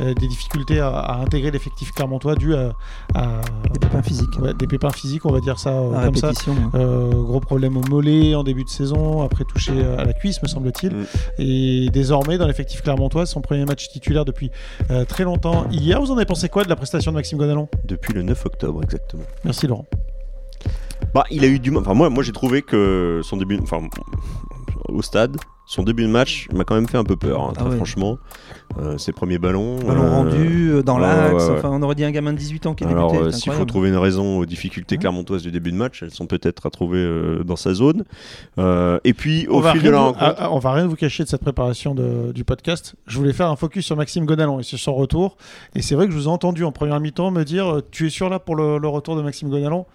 des 0.00 0.26
difficultés 0.28 0.80
à, 0.80 0.88
à 0.88 1.20
intégrer 1.22 1.50
l'effectif 1.50 1.92
clermontois 1.92 2.34
dû 2.34 2.54
à, 2.54 2.72
à- 3.14 3.40
Des 3.72 3.78
pépins 3.78 4.02
physiques. 4.02 4.38
ouais, 4.40 4.54
des 4.54 4.66
pépins 4.66 4.90
physiques, 4.90 5.24
on 5.26 5.32
va 5.32 5.40
dire 5.40 5.58
ça 5.58 5.70
euh, 5.70 5.94
à 5.98 6.04
comme 6.06 6.16
ça. 6.16 6.32
Euh, 6.74 7.10
gros 7.10 7.40
problème 7.40 7.76
au 7.76 7.82
mollet 7.88 8.34
en 8.34 8.42
début 8.44 8.64
de 8.64 8.68
saison, 8.68 9.22
après 9.22 9.44
touché 9.44 9.72
à 9.98 10.04
la 10.04 10.12
cuisse, 10.12 10.42
me 10.42 10.48
semble-t-il. 10.48 10.92
Mm. 10.94 11.06
Et 11.38 11.88
désormais, 11.92 12.38
dans 12.38 12.46
l'effectif 12.46 12.82
clermontois, 12.82 13.26
son 13.26 13.40
premier 13.40 13.64
match 13.64 13.88
titulaire 13.88 14.24
depuis 14.24 14.50
euh, 14.90 15.04
très 15.04 15.24
longtemps. 15.24 15.66
Hier, 15.70 16.00
vous 16.00 16.10
en 16.10 16.16
avez 16.16 16.26
pensé 16.26 16.48
quoi 16.48 16.64
de 16.64 16.68
la 16.68 16.76
prestation 16.76 17.10
de 17.12 17.16
Maxime 17.16 17.38
Gonalon? 17.38 17.68
Depuis 17.84 18.12
le 18.12 18.22
9 18.22 18.46
octobre, 18.46 18.82
exactement. 18.82 19.22
Merci 19.44 19.66
Laurent. 19.66 19.86
Bah, 21.14 21.24
il 21.30 21.44
a 21.44 21.46
eu 21.48 21.58
du 21.58 21.70
mal. 21.70 21.82
Enfin, 21.82 21.94
moi, 21.94 22.10
moi 22.10 22.22
j'ai 22.22 22.32
trouvé 22.32 22.62
que 22.62 23.20
son 23.22 23.36
début. 23.36 23.58
Enfin, 23.62 23.80
au 24.88 25.02
stade, 25.02 25.36
son 25.68 25.82
début 25.82 26.04
de 26.04 26.08
match 26.08 26.48
m'a 26.54 26.62
quand 26.64 26.76
même 26.76 26.86
fait 26.88 26.96
un 26.98 27.02
peu 27.04 27.16
peur, 27.16 27.40
hein, 27.40 27.52
Ah 27.56 27.60
très 27.60 27.70
ouais. 27.70 27.76
franchement. 27.76 28.18
Euh, 28.78 28.98
ses 28.98 29.12
premiers 29.12 29.38
ballons. 29.38 29.78
Ballon 29.80 30.02
euh, 30.04 30.10
rendu 30.10 30.70
euh, 30.70 30.82
dans 30.82 30.96
l'axe. 30.98 31.32
ouais, 31.44 31.50
ouais. 31.50 31.58
Enfin, 31.58 31.70
on 31.72 31.82
aurait 31.82 31.94
dit 31.96 32.04
un 32.04 32.10
gamin 32.12 32.32
de 32.32 32.38
18 32.38 32.66
ans 32.66 32.74
qui 32.74 32.84
Alors, 32.84 33.10
débutait. 33.10 33.28
euh, 33.28 33.30
c'est 33.32 33.40
s'il 33.40 33.52
faut 33.52 33.64
trouver 33.64 33.88
une 33.88 33.96
raison 33.96 34.38
aux 34.38 34.46
difficultés 34.46 34.96
clermontoises 34.96 35.42
du 35.42 35.50
début 35.50 35.72
de 35.72 35.76
match, 35.76 36.02
elles 36.02 36.12
sont 36.12 36.26
peut-être 36.26 36.66
à 36.66 36.70
trouver 36.70 36.98
euh, 37.00 37.42
dans 37.42 37.56
sa 37.56 37.74
zone. 37.74 38.04
Euh, 38.58 38.98
et 39.04 39.12
puis, 39.12 39.48
au 39.48 39.58
on, 39.58 39.72
fil 39.72 39.82
de 39.82 39.90
la 39.90 39.98
vous, 39.98 40.04
rencontre. 40.04 40.24
ah, 40.24 40.34
ah, 40.38 40.52
on 40.52 40.58
va 40.60 40.72
rien 40.72 40.86
vous 40.86 40.96
cacher 40.96 41.24
de 41.24 41.28
cette 41.28 41.42
préparation 41.42 41.94
de- 41.94 42.32
du 42.32 42.44
podcast. 42.44 42.94
Je 43.06 43.18
voulais 43.18 43.32
faire 43.32 43.50
un 43.50 43.56
focus 43.56 43.86
sur 43.86 43.96
Maxime 43.96 44.24
Gonalon 44.24 44.60
et 44.60 44.62
sur 44.62 44.78
son 44.78 44.94
retour. 44.94 45.36
Et 45.74 45.82
c'est 45.82 45.94
vrai 45.96 46.06
que 46.06 46.12
je 46.12 46.16
vous 46.16 46.24
ai 46.26 46.30
entendu 46.30 46.62
en 46.64 46.70
première 46.72 47.00
mi-temps 47.00 47.30
me 47.32 47.42
dire 47.44 47.80
Tu 47.90 48.06
es 48.06 48.10
sûr 48.10 48.28
là 48.28 48.38
pour 48.38 48.54
le, 48.56 48.78
le 48.78 48.88
retour 48.88 49.16
de 49.16 49.22
Maxime 49.22 49.48
Gonalon 49.50 49.86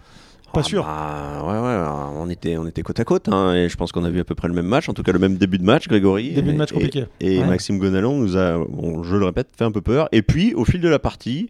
Pas 0.52 0.60
Ah 0.60 0.62
sûr. 0.62 0.84
bah, 0.84 1.42
ouais, 1.46 1.58
ouais, 1.58 2.18
on 2.18 2.28
était, 2.28 2.56
on 2.58 2.66
était 2.66 2.82
côte 2.82 3.00
à 3.00 3.04
côte, 3.04 3.28
hein, 3.28 3.54
et 3.54 3.68
je 3.70 3.76
pense 3.76 3.90
qu'on 3.90 4.04
a 4.04 4.10
vu 4.10 4.20
à 4.20 4.24
peu 4.24 4.34
près 4.34 4.48
le 4.48 4.54
même 4.54 4.66
match, 4.66 4.88
en 4.88 4.92
tout 4.92 5.02
cas 5.02 5.12
le 5.12 5.18
même 5.18 5.36
début 5.36 5.56
de 5.58 5.64
match, 5.64 5.88
Grégory. 5.88 6.30
Début 6.32 6.48
de 6.50 6.54
Et- 6.54 6.58
match 6.58 6.70
et- 6.72 6.74
compliqué. 6.74 7.04
Et 7.20 7.38
Ouais. 7.40 7.46
Maxime 7.46 7.78
Gonalon 7.78 8.16
nous 8.18 8.36
a, 8.36 8.58
bon, 8.58 9.02
je 9.02 9.16
le 9.16 9.24
répète, 9.24 9.48
fait 9.56 9.64
un 9.64 9.72
peu 9.72 9.80
peur. 9.80 10.08
Et 10.12 10.20
puis, 10.22 10.52
au 10.54 10.64
fil 10.66 10.80
de 10.82 10.88
la 10.88 10.98
partie, 10.98 11.48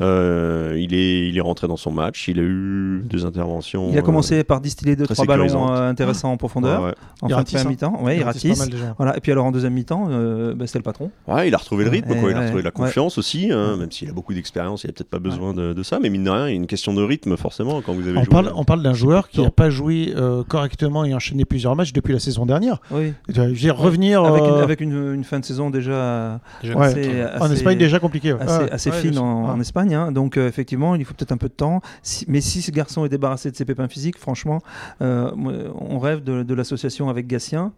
euh, 0.00 0.76
il, 0.78 0.94
est, 0.94 1.28
il 1.28 1.36
est 1.36 1.40
rentré 1.40 1.66
dans 1.68 1.76
son 1.76 1.90
match, 1.92 2.28
il 2.28 2.38
a 2.38 2.42
eu 2.42 3.02
des 3.04 3.24
interventions. 3.24 3.88
Il 3.90 3.98
a 3.98 4.02
commencé 4.02 4.44
par 4.44 4.60
distiller 4.60 4.96
deux 4.96 5.04
très 5.04 5.14
trois 5.14 5.26
ballons 5.26 5.72
euh, 5.72 5.88
intéressants 5.88 6.30
en 6.30 6.34
euh, 6.34 6.36
profondeur 6.36 6.80
ouais, 6.82 6.88
ouais. 6.88 6.94
en 7.22 7.26
Il 7.28 7.28
fin 7.28 7.28
de 7.28 7.34
ratisse, 7.34 7.52
première 7.62 7.66
hein. 7.66 7.70
mi-temps. 7.70 8.04
Ouais, 8.04 8.16
il 8.18 8.22
ratisse. 8.22 8.68
Voilà. 8.96 9.16
Et 9.16 9.20
puis 9.20 9.32
alors 9.32 9.44
en 9.46 9.52
deuxième 9.52 9.72
mi-temps, 9.74 10.08
euh, 10.10 10.54
bah, 10.54 10.66
c'était 10.66 10.78
le 10.78 10.82
patron. 10.84 11.10
Ouais, 11.28 11.48
il 11.48 11.54
a 11.54 11.58
retrouvé 11.58 11.84
le 11.84 11.90
rythme, 11.90 12.14
quoi. 12.20 12.30
il 12.30 12.36
a 12.36 12.40
retrouvé 12.40 12.62
la 12.62 12.68
ouais. 12.68 12.72
confiance 12.72 13.18
aussi, 13.18 13.50
hein, 13.52 13.76
même 13.76 13.90
s'il 13.90 14.08
a 14.08 14.12
beaucoup 14.12 14.32
d'expérience, 14.34 14.84
il 14.84 14.90
a 14.90 14.92
peut-être 14.92 15.10
pas 15.10 15.18
besoin 15.18 15.52
de, 15.54 15.72
de 15.72 15.82
ça, 15.82 15.98
mais 16.00 16.10
mine 16.10 16.24
de 16.24 16.30
rien, 16.30 16.46
il 16.48 16.50
y 16.50 16.54
a 16.54 16.56
une 16.56 16.66
question 16.66 16.94
de 16.94 17.02
rythme, 17.02 17.36
forcément, 17.36 17.80
quand 17.82 17.92
vous 17.92 18.06
avez 18.08 18.18
On 18.18 18.22
joué. 18.24 18.30
parle, 18.30 18.52
on 18.54 18.64
parle 18.64 18.82
d'un 18.82 18.94
joueur 18.94 19.28
qui 19.28 19.40
n'a 19.42 19.50
pas 19.50 19.70
joué 19.70 20.12
euh, 20.16 20.42
correctement 20.44 21.04
et 21.04 21.14
enchaîné 21.14 21.44
plusieurs 21.44 21.76
matchs 21.76 21.92
depuis 21.92 22.12
la 22.12 22.20
saison 22.20 22.46
dernière. 22.46 22.78
Oui. 22.90 23.12
Je 23.28 23.40
veux 23.40 23.52
dire, 23.52 23.76
revenir 23.76 24.24
Avec, 24.24 24.42
une, 24.44 24.50
euh, 24.50 24.62
avec 24.62 24.80
une, 24.80 25.14
une 25.14 25.24
fin 25.24 25.40
de 25.40 25.44
saison 25.44 25.70
déjà 25.70 26.40
Déjà, 26.62 26.74
Ouais. 26.76 26.86
assez, 26.86 27.24
en 27.40 27.50
Espagne 27.50 27.78
déjà 27.78 27.98
compliqué. 27.98 28.32
ouais. 28.32 28.40
assez, 28.70 28.90
ouais, 28.90 28.96
fine 28.96 29.18
en 29.18 29.60
Espagne. 29.60 29.89
Hein. 29.94 30.12
Donc 30.12 30.36
euh, 30.36 30.48
effectivement, 30.48 30.94
il 30.94 31.04
faut 31.04 31.14
peut-être 31.14 31.32
un 31.32 31.36
peu 31.36 31.48
de 31.48 31.54
temps. 31.54 31.80
Si- 32.02 32.24
mais 32.28 32.40
si 32.40 32.62
ce 32.62 32.70
garçon 32.70 33.04
est 33.04 33.08
débarrassé 33.08 33.50
de 33.50 33.56
ses 33.56 33.64
pépins 33.64 33.88
physiques, 33.88 34.18
franchement, 34.18 34.60
euh, 35.02 35.30
on 35.78 35.98
rêve 35.98 36.22
de, 36.22 36.42
de 36.42 36.54
l'association 36.54 37.08
avec 37.08 37.26
Gatien 37.26 37.72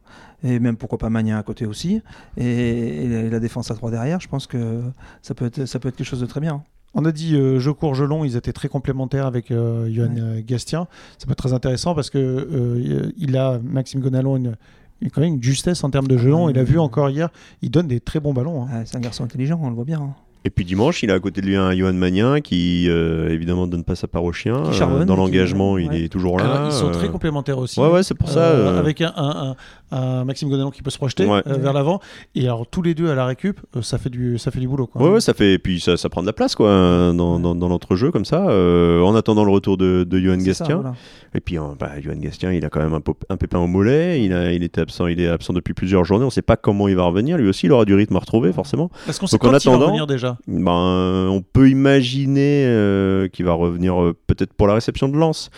et 0.45 0.59
même 0.59 0.77
pourquoi 0.77 0.99
pas 0.99 1.11
Magnin 1.11 1.39
à 1.39 1.43
côté 1.43 1.67
aussi 1.67 2.03
et, 2.37 3.05
et 3.05 3.29
la- 3.31 3.41
défense 3.41 3.71
à 3.71 3.75
trois 3.75 3.91
derrière. 3.91 4.21
Je 4.21 4.29
pense 4.29 4.47
que 4.47 4.81
ça 5.23 5.35
peut 5.35 5.47
être, 5.47 5.67
ça 5.67 5.79
peut 5.79 5.89
être 5.89 5.97
quelque 5.97 6.07
chose 6.07 6.21
de 6.21 6.27
très 6.27 6.41
bien. 6.41 6.63
On 6.95 7.05
a 7.07 7.13
dit 7.13 7.35
euh, 7.37 7.59
jeu 7.59 7.73
court, 7.73 7.95
jeu 7.95 8.05
long, 8.07 8.23
ils 8.25 8.37
étaient 8.37 8.53
très 8.53 8.69
complémentaires 8.69 9.27
avec 9.27 9.51
euh, 9.51 9.89
Johan 9.91 10.15
Ouais. 10.15 10.43
Gastien. 10.43 10.87
Ça 11.19 11.25
peut 11.27 11.33
être 11.33 11.39
très 11.39 11.55
intéressant 11.55 11.95
parce 11.95 12.11
que 12.11 12.19
euh, 12.19 13.11
il 13.17 13.37
a 13.37 13.59
Maxime 13.65 14.01
Gonalon 14.01 14.37
une, 14.37 14.57
une- 15.01 15.11
quand 15.11 15.23
même 15.23 15.35
une 15.35 15.43
justesse 15.43 15.83
en 15.85 15.91
termes 15.91 16.07
de 16.07 16.19
jeu 16.19 16.29
long. 16.31 16.51
Il 16.51 16.59
a 16.59 16.65
vu 16.65 16.79
encore 16.79 17.09
hier, 17.09 17.31
il 17.63 17.71
donne 17.71 17.89
des 17.89 17.99
très 18.01 18.21
bons 18.21 18.35
ballons. 18.35 18.65
hein. 18.65 18.69
Ouais, 18.81 18.83
c'est 18.85 18.97
un 18.97 19.01
garçon 19.01 19.25
intelligent, 19.25 19.59
on 19.63 19.71
le 19.71 19.75
voit 19.75 19.87
bien. 19.87 20.01
hein. 20.03 20.15
Et 20.45 20.51
puis 20.51 20.65
dimanche, 20.65 21.03
il 21.03 21.11
a 21.11 21.15
à 21.15 21.21
côté 21.21 21.41
de 21.41 21.47
lui 21.47 21.57
un 21.57 21.73
Johan 21.73 21.93
Magnin 21.93 22.41
qui, 22.41 22.87
euh, 22.89 23.29
évidemment, 23.31 23.67
donne 23.69 23.85
pas 23.85 23.95
sa 23.95 24.09
part 24.09 24.25
au 24.25 24.33
chien. 24.33 24.63
Qui 24.65 24.73
charbonne, 24.77 25.05
dans 25.05 25.15
qui- 25.15 25.21
l'engagement, 25.21 25.79
il 25.79 25.89
ouais. 25.89 26.03
est 26.05 26.09
toujours 26.09 26.39
là. 26.39 26.45
Alors, 26.53 26.67
ils 26.69 26.73
sont 26.73 26.89
euh, 26.89 26.93
très 26.93 27.09
complémentaires 27.09 27.59
aussi. 27.59 27.79
Ouais, 27.79 27.89
ouais, 27.89 28.03
c'est 28.03 28.15
pour 28.15 28.29
ça. 28.29 28.41
Euh, 28.41 28.75
euh, 28.75 28.79
Avec 28.81 29.01
un, 29.01 29.13
un- 29.17 29.51
un- 29.51 29.57
un 29.97 30.25
Maxime 30.25 30.49
Gonalon 30.49 30.71
qui 30.71 30.83
peut 30.83 30.91
se 30.91 30.97
projeter 30.99 31.27
Ouais. 31.27 31.43
euh, 31.47 31.59
vers 31.59 31.73
l'avant. 31.73 32.01
Et 32.35 32.45
alors 32.47 32.67
tous 32.67 32.83
les 32.83 32.95
deux 32.95 33.09
à 33.11 33.15
la 33.15 33.27
récup, 33.27 33.61
euh, 33.77 33.83
ça 33.83 33.99
fait 33.99 34.09
du, 34.11 34.39
ça 34.39 34.51
fait 34.51 34.59
du 34.59 34.67
boulot. 34.67 34.87
Quoi. 34.87 35.03
Ouais, 35.03 35.11
ouais, 35.11 35.21
ça 35.21 35.33
fait. 35.35 35.53
Et 35.53 35.59
puis 35.59 35.81
ça, 35.81 35.97
ça 35.97 36.09
prend 36.09 36.23
de 36.23 36.27
la 36.27 36.33
place, 36.33 36.55
quoi, 36.57 36.69
euh, 36.71 37.13
dans, 37.13 37.39
dans, 37.39 37.55
dans 37.55 37.69
l'entrejeu, 37.69 38.11
comme 38.11 38.25
ça. 38.25 38.49
euh, 38.49 39.01
en 39.03 39.15
attendant 39.15 39.45
le 39.45 39.51
retour 39.53 39.77
de, 39.77 40.05
de 40.05 40.19
Johan 40.19 40.39
ça, 40.41 40.45
Gastien. 40.47 40.77
voilà. 40.77 40.95
Et 41.35 41.41
puis, 41.41 41.59
euh, 41.59 41.63
bah, 41.79 41.91
Johan 42.01 42.17
Gastien, 42.17 42.53
il 42.53 42.65
a 42.65 42.69
quand 42.69 42.81
même 42.81 42.99
un, 43.29 43.37
pépin 43.37 43.59
au 43.59 43.67
mollet. 43.67 44.25
Il, 44.25 44.33
a, 44.33 44.53
il 44.53 44.63
était 44.65 44.81
absent, 44.81 45.07
il 45.07 45.21
est 45.21 45.29
absent 45.29 45.53
depuis 45.53 45.73
plusieurs 45.75 46.05
journées. 46.05 46.25
On 46.25 46.31
sait 46.31 46.43
pas 46.43 46.57
comment 46.57 46.89
il 46.89 46.97
va 46.97 47.05
revenir. 47.05 47.37
Lui 47.39 47.49
aussi, 47.49 47.67
il 47.67 47.73
aura 47.73 47.85
du 47.85 47.95
rythme 47.95 48.17
à 48.17 48.19
retrouver, 48.19 48.53
forcément. 48.53 48.91
Est-ce 49.09 49.21
qu'on 49.21 49.27
sait 49.27 49.37
Donc, 49.37 49.45
en 49.45 49.51
quand 49.53 49.59
il 49.65 49.71
va 49.71 49.77
revenir 49.77 50.07
déjà 50.07 50.32
ben, 50.47 51.29
on 51.31 51.43
peut 51.43 51.69
imaginer 51.71 52.65
euh, 52.67 53.29
qu'il 53.29 53.45
va 53.45 53.53
revenir 53.53 54.01
euh, 54.01 54.15
peut-être 54.27 54.53
pour 54.55 54.67
la 54.67 54.75
réception 54.75 55.09
de 55.09 55.17
Lens. 55.17 55.51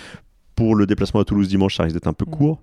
Pour 0.57 0.77
le 0.77 0.87
déplacement 0.87 1.19
à 1.21 1.25
Toulouse 1.25 1.49
dimanche, 1.49 1.77
ça 1.77 1.83
risque 1.83 1.95
d'être 1.95 2.07
un 2.07 2.13
peu 2.13 2.25
Mm. 2.29 2.31
court. 2.31 2.61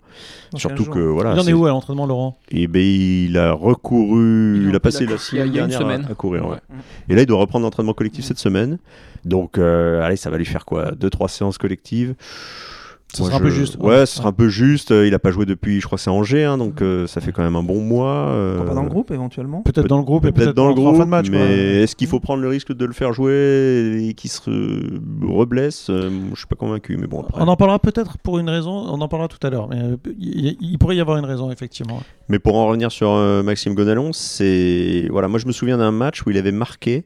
Surtout 0.55 0.85
15 0.85 0.93
que 0.93 0.99
voilà. 0.99 1.33
Il 1.33 1.39
en 1.41 1.47
est 1.47 1.51
où 1.51 1.65
à 1.65 1.69
l'entraînement, 1.69 2.05
Laurent? 2.05 2.37
Eh 2.49 2.67
ben, 2.67 2.81
il 2.81 3.37
a 3.37 3.51
recouru, 3.51 4.65
Il 4.69 4.73
a 4.73 4.79
passé 4.79 5.05
la 5.05 5.15
il 5.33 5.53
y 5.53 5.59
a- 5.59 5.65
une 5.65 5.73
à- 5.73 5.77
semaine. 5.77 6.07
à 6.09 6.13
courir. 6.15 6.45
ouais. 6.45 6.51
Ouais. 6.69 6.77
Et 7.09 7.15
là, 7.15 7.21
il 7.23 7.25
doit 7.25 7.39
reprendre 7.39 7.65
l'entraînement 7.65 7.93
collectif 7.93 8.23
cette 8.23 8.39
semaine. 8.39 8.77
Donc, 9.25 9.57
euh, 9.57 10.01
allez, 10.01 10.15
ça 10.15 10.29
va 10.29 10.37
lui 10.37 10.45
faire 10.45 10.63
quoi? 10.63 10.91
Deux, 10.91 11.09
trois 11.09 11.27
séances 11.27 11.57
collectives? 11.57 12.15
Ça 13.13 13.23
Moi, 13.23 13.29
sera 13.29 13.39
un 13.39 13.43
peu 13.43 13.49
juste. 13.49 13.77
Ouais, 13.81 14.05
ce 14.05 14.17
sera 14.17 14.29
un 14.29 14.33
peu 14.33 14.47
juste. 14.47 14.91
Il 14.91 15.13
a 15.13 15.19
pas 15.19 15.31
joué 15.31 15.45
depuis, 15.45 15.81
je 15.81 15.85
crois, 15.85 15.97
que 15.97 16.01
c'est 16.03 16.09
Angers, 16.09 16.45
hein, 16.45 16.57
donc 16.57 16.81
euh, 16.81 17.07
ça 17.07 17.19
fait 17.21 17.31
quand 17.31 17.43
même 17.43 17.55
un 17.57 17.63
bon 17.63 17.81
mois. 17.81 18.29
euh, 18.29 18.63
pas 18.63 18.73
dans 18.73 18.83
le 18.83 18.89
groupe 18.89 19.11
éventuellement 19.11 19.61
Peut-être 19.63 19.87
dans 19.87 19.97
le 19.97 20.03
groupe 20.03 20.25
et 20.25 20.31
Peut-être 20.31 20.55
dans 20.55 20.67
le 20.67 20.71
en 20.71 20.75
groupe, 20.75 20.95
fin 20.95 21.05
de 21.05 21.09
match. 21.09 21.27
mais 21.29 21.81
est-ce 21.83 21.95
qu'il 21.95 22.07
faut 22.07 22.19
prendre 22.21 22.41
le 22.41 22.47
risque 22.47 22.73
de 22.73 22.85
le 22.85 22.93
faire 22.93 23.11
jouer 23.13 24.05
et 24.07 24.13
qu'il 24.13 24.29
se 24.29 24.49
reblesse? 25.25 25.89
Euh, 25.89 26.09
Je 26.33 26.37
suis 26.37 26.47
pas 26.47 26.55
convaincu, 26.55 26.97
mais 26.97 27.07
bon 27.07 27.21
après. 27.21 27.41
On 27.41 27.47
en 27.47 27.55
parlera 27.55 27.79
peut-être 27.79 28.17
pour 28.17 28.39
une 28.39 28.49
raison, 28.49 28.71
on 28.71 29.01
en 29.01 29.07
parlera 29.07 29.27
tout 29.27 29.45
à 29.45 29.49
l'heure, 29.49 29.67
mais 29.69 29.81
euh, 29.81 29.97
il, 30.17 30.77
pourrait 30.79 30.95
y 30.95 31.01
avoir 31.01 31.17
une 31.17 31.25
raison, 31.25 31.51
effectivement. 31.51 32.01
Mais 32.29 32.39
pour 32.39 32.55
en 32.55 32.67
revenir 32.67 32.91
sur 32.91 33.09
euh, 33.11 33.43
Maxime 33.43 33.75
Gonalon, 33.75 34.13
c'est 34.13 35.07
voilà, 35.11 35.27
moi 35.27 35.37
je 35.39 35.47
me 35.47 35.51
souviens 35.51 35.77
d'un 35.77 35.91
match 35.91 36.25
où 36.25 36.29
il 36.29 36.37
avait 36.37 36.51
marqué. 36.53 37.03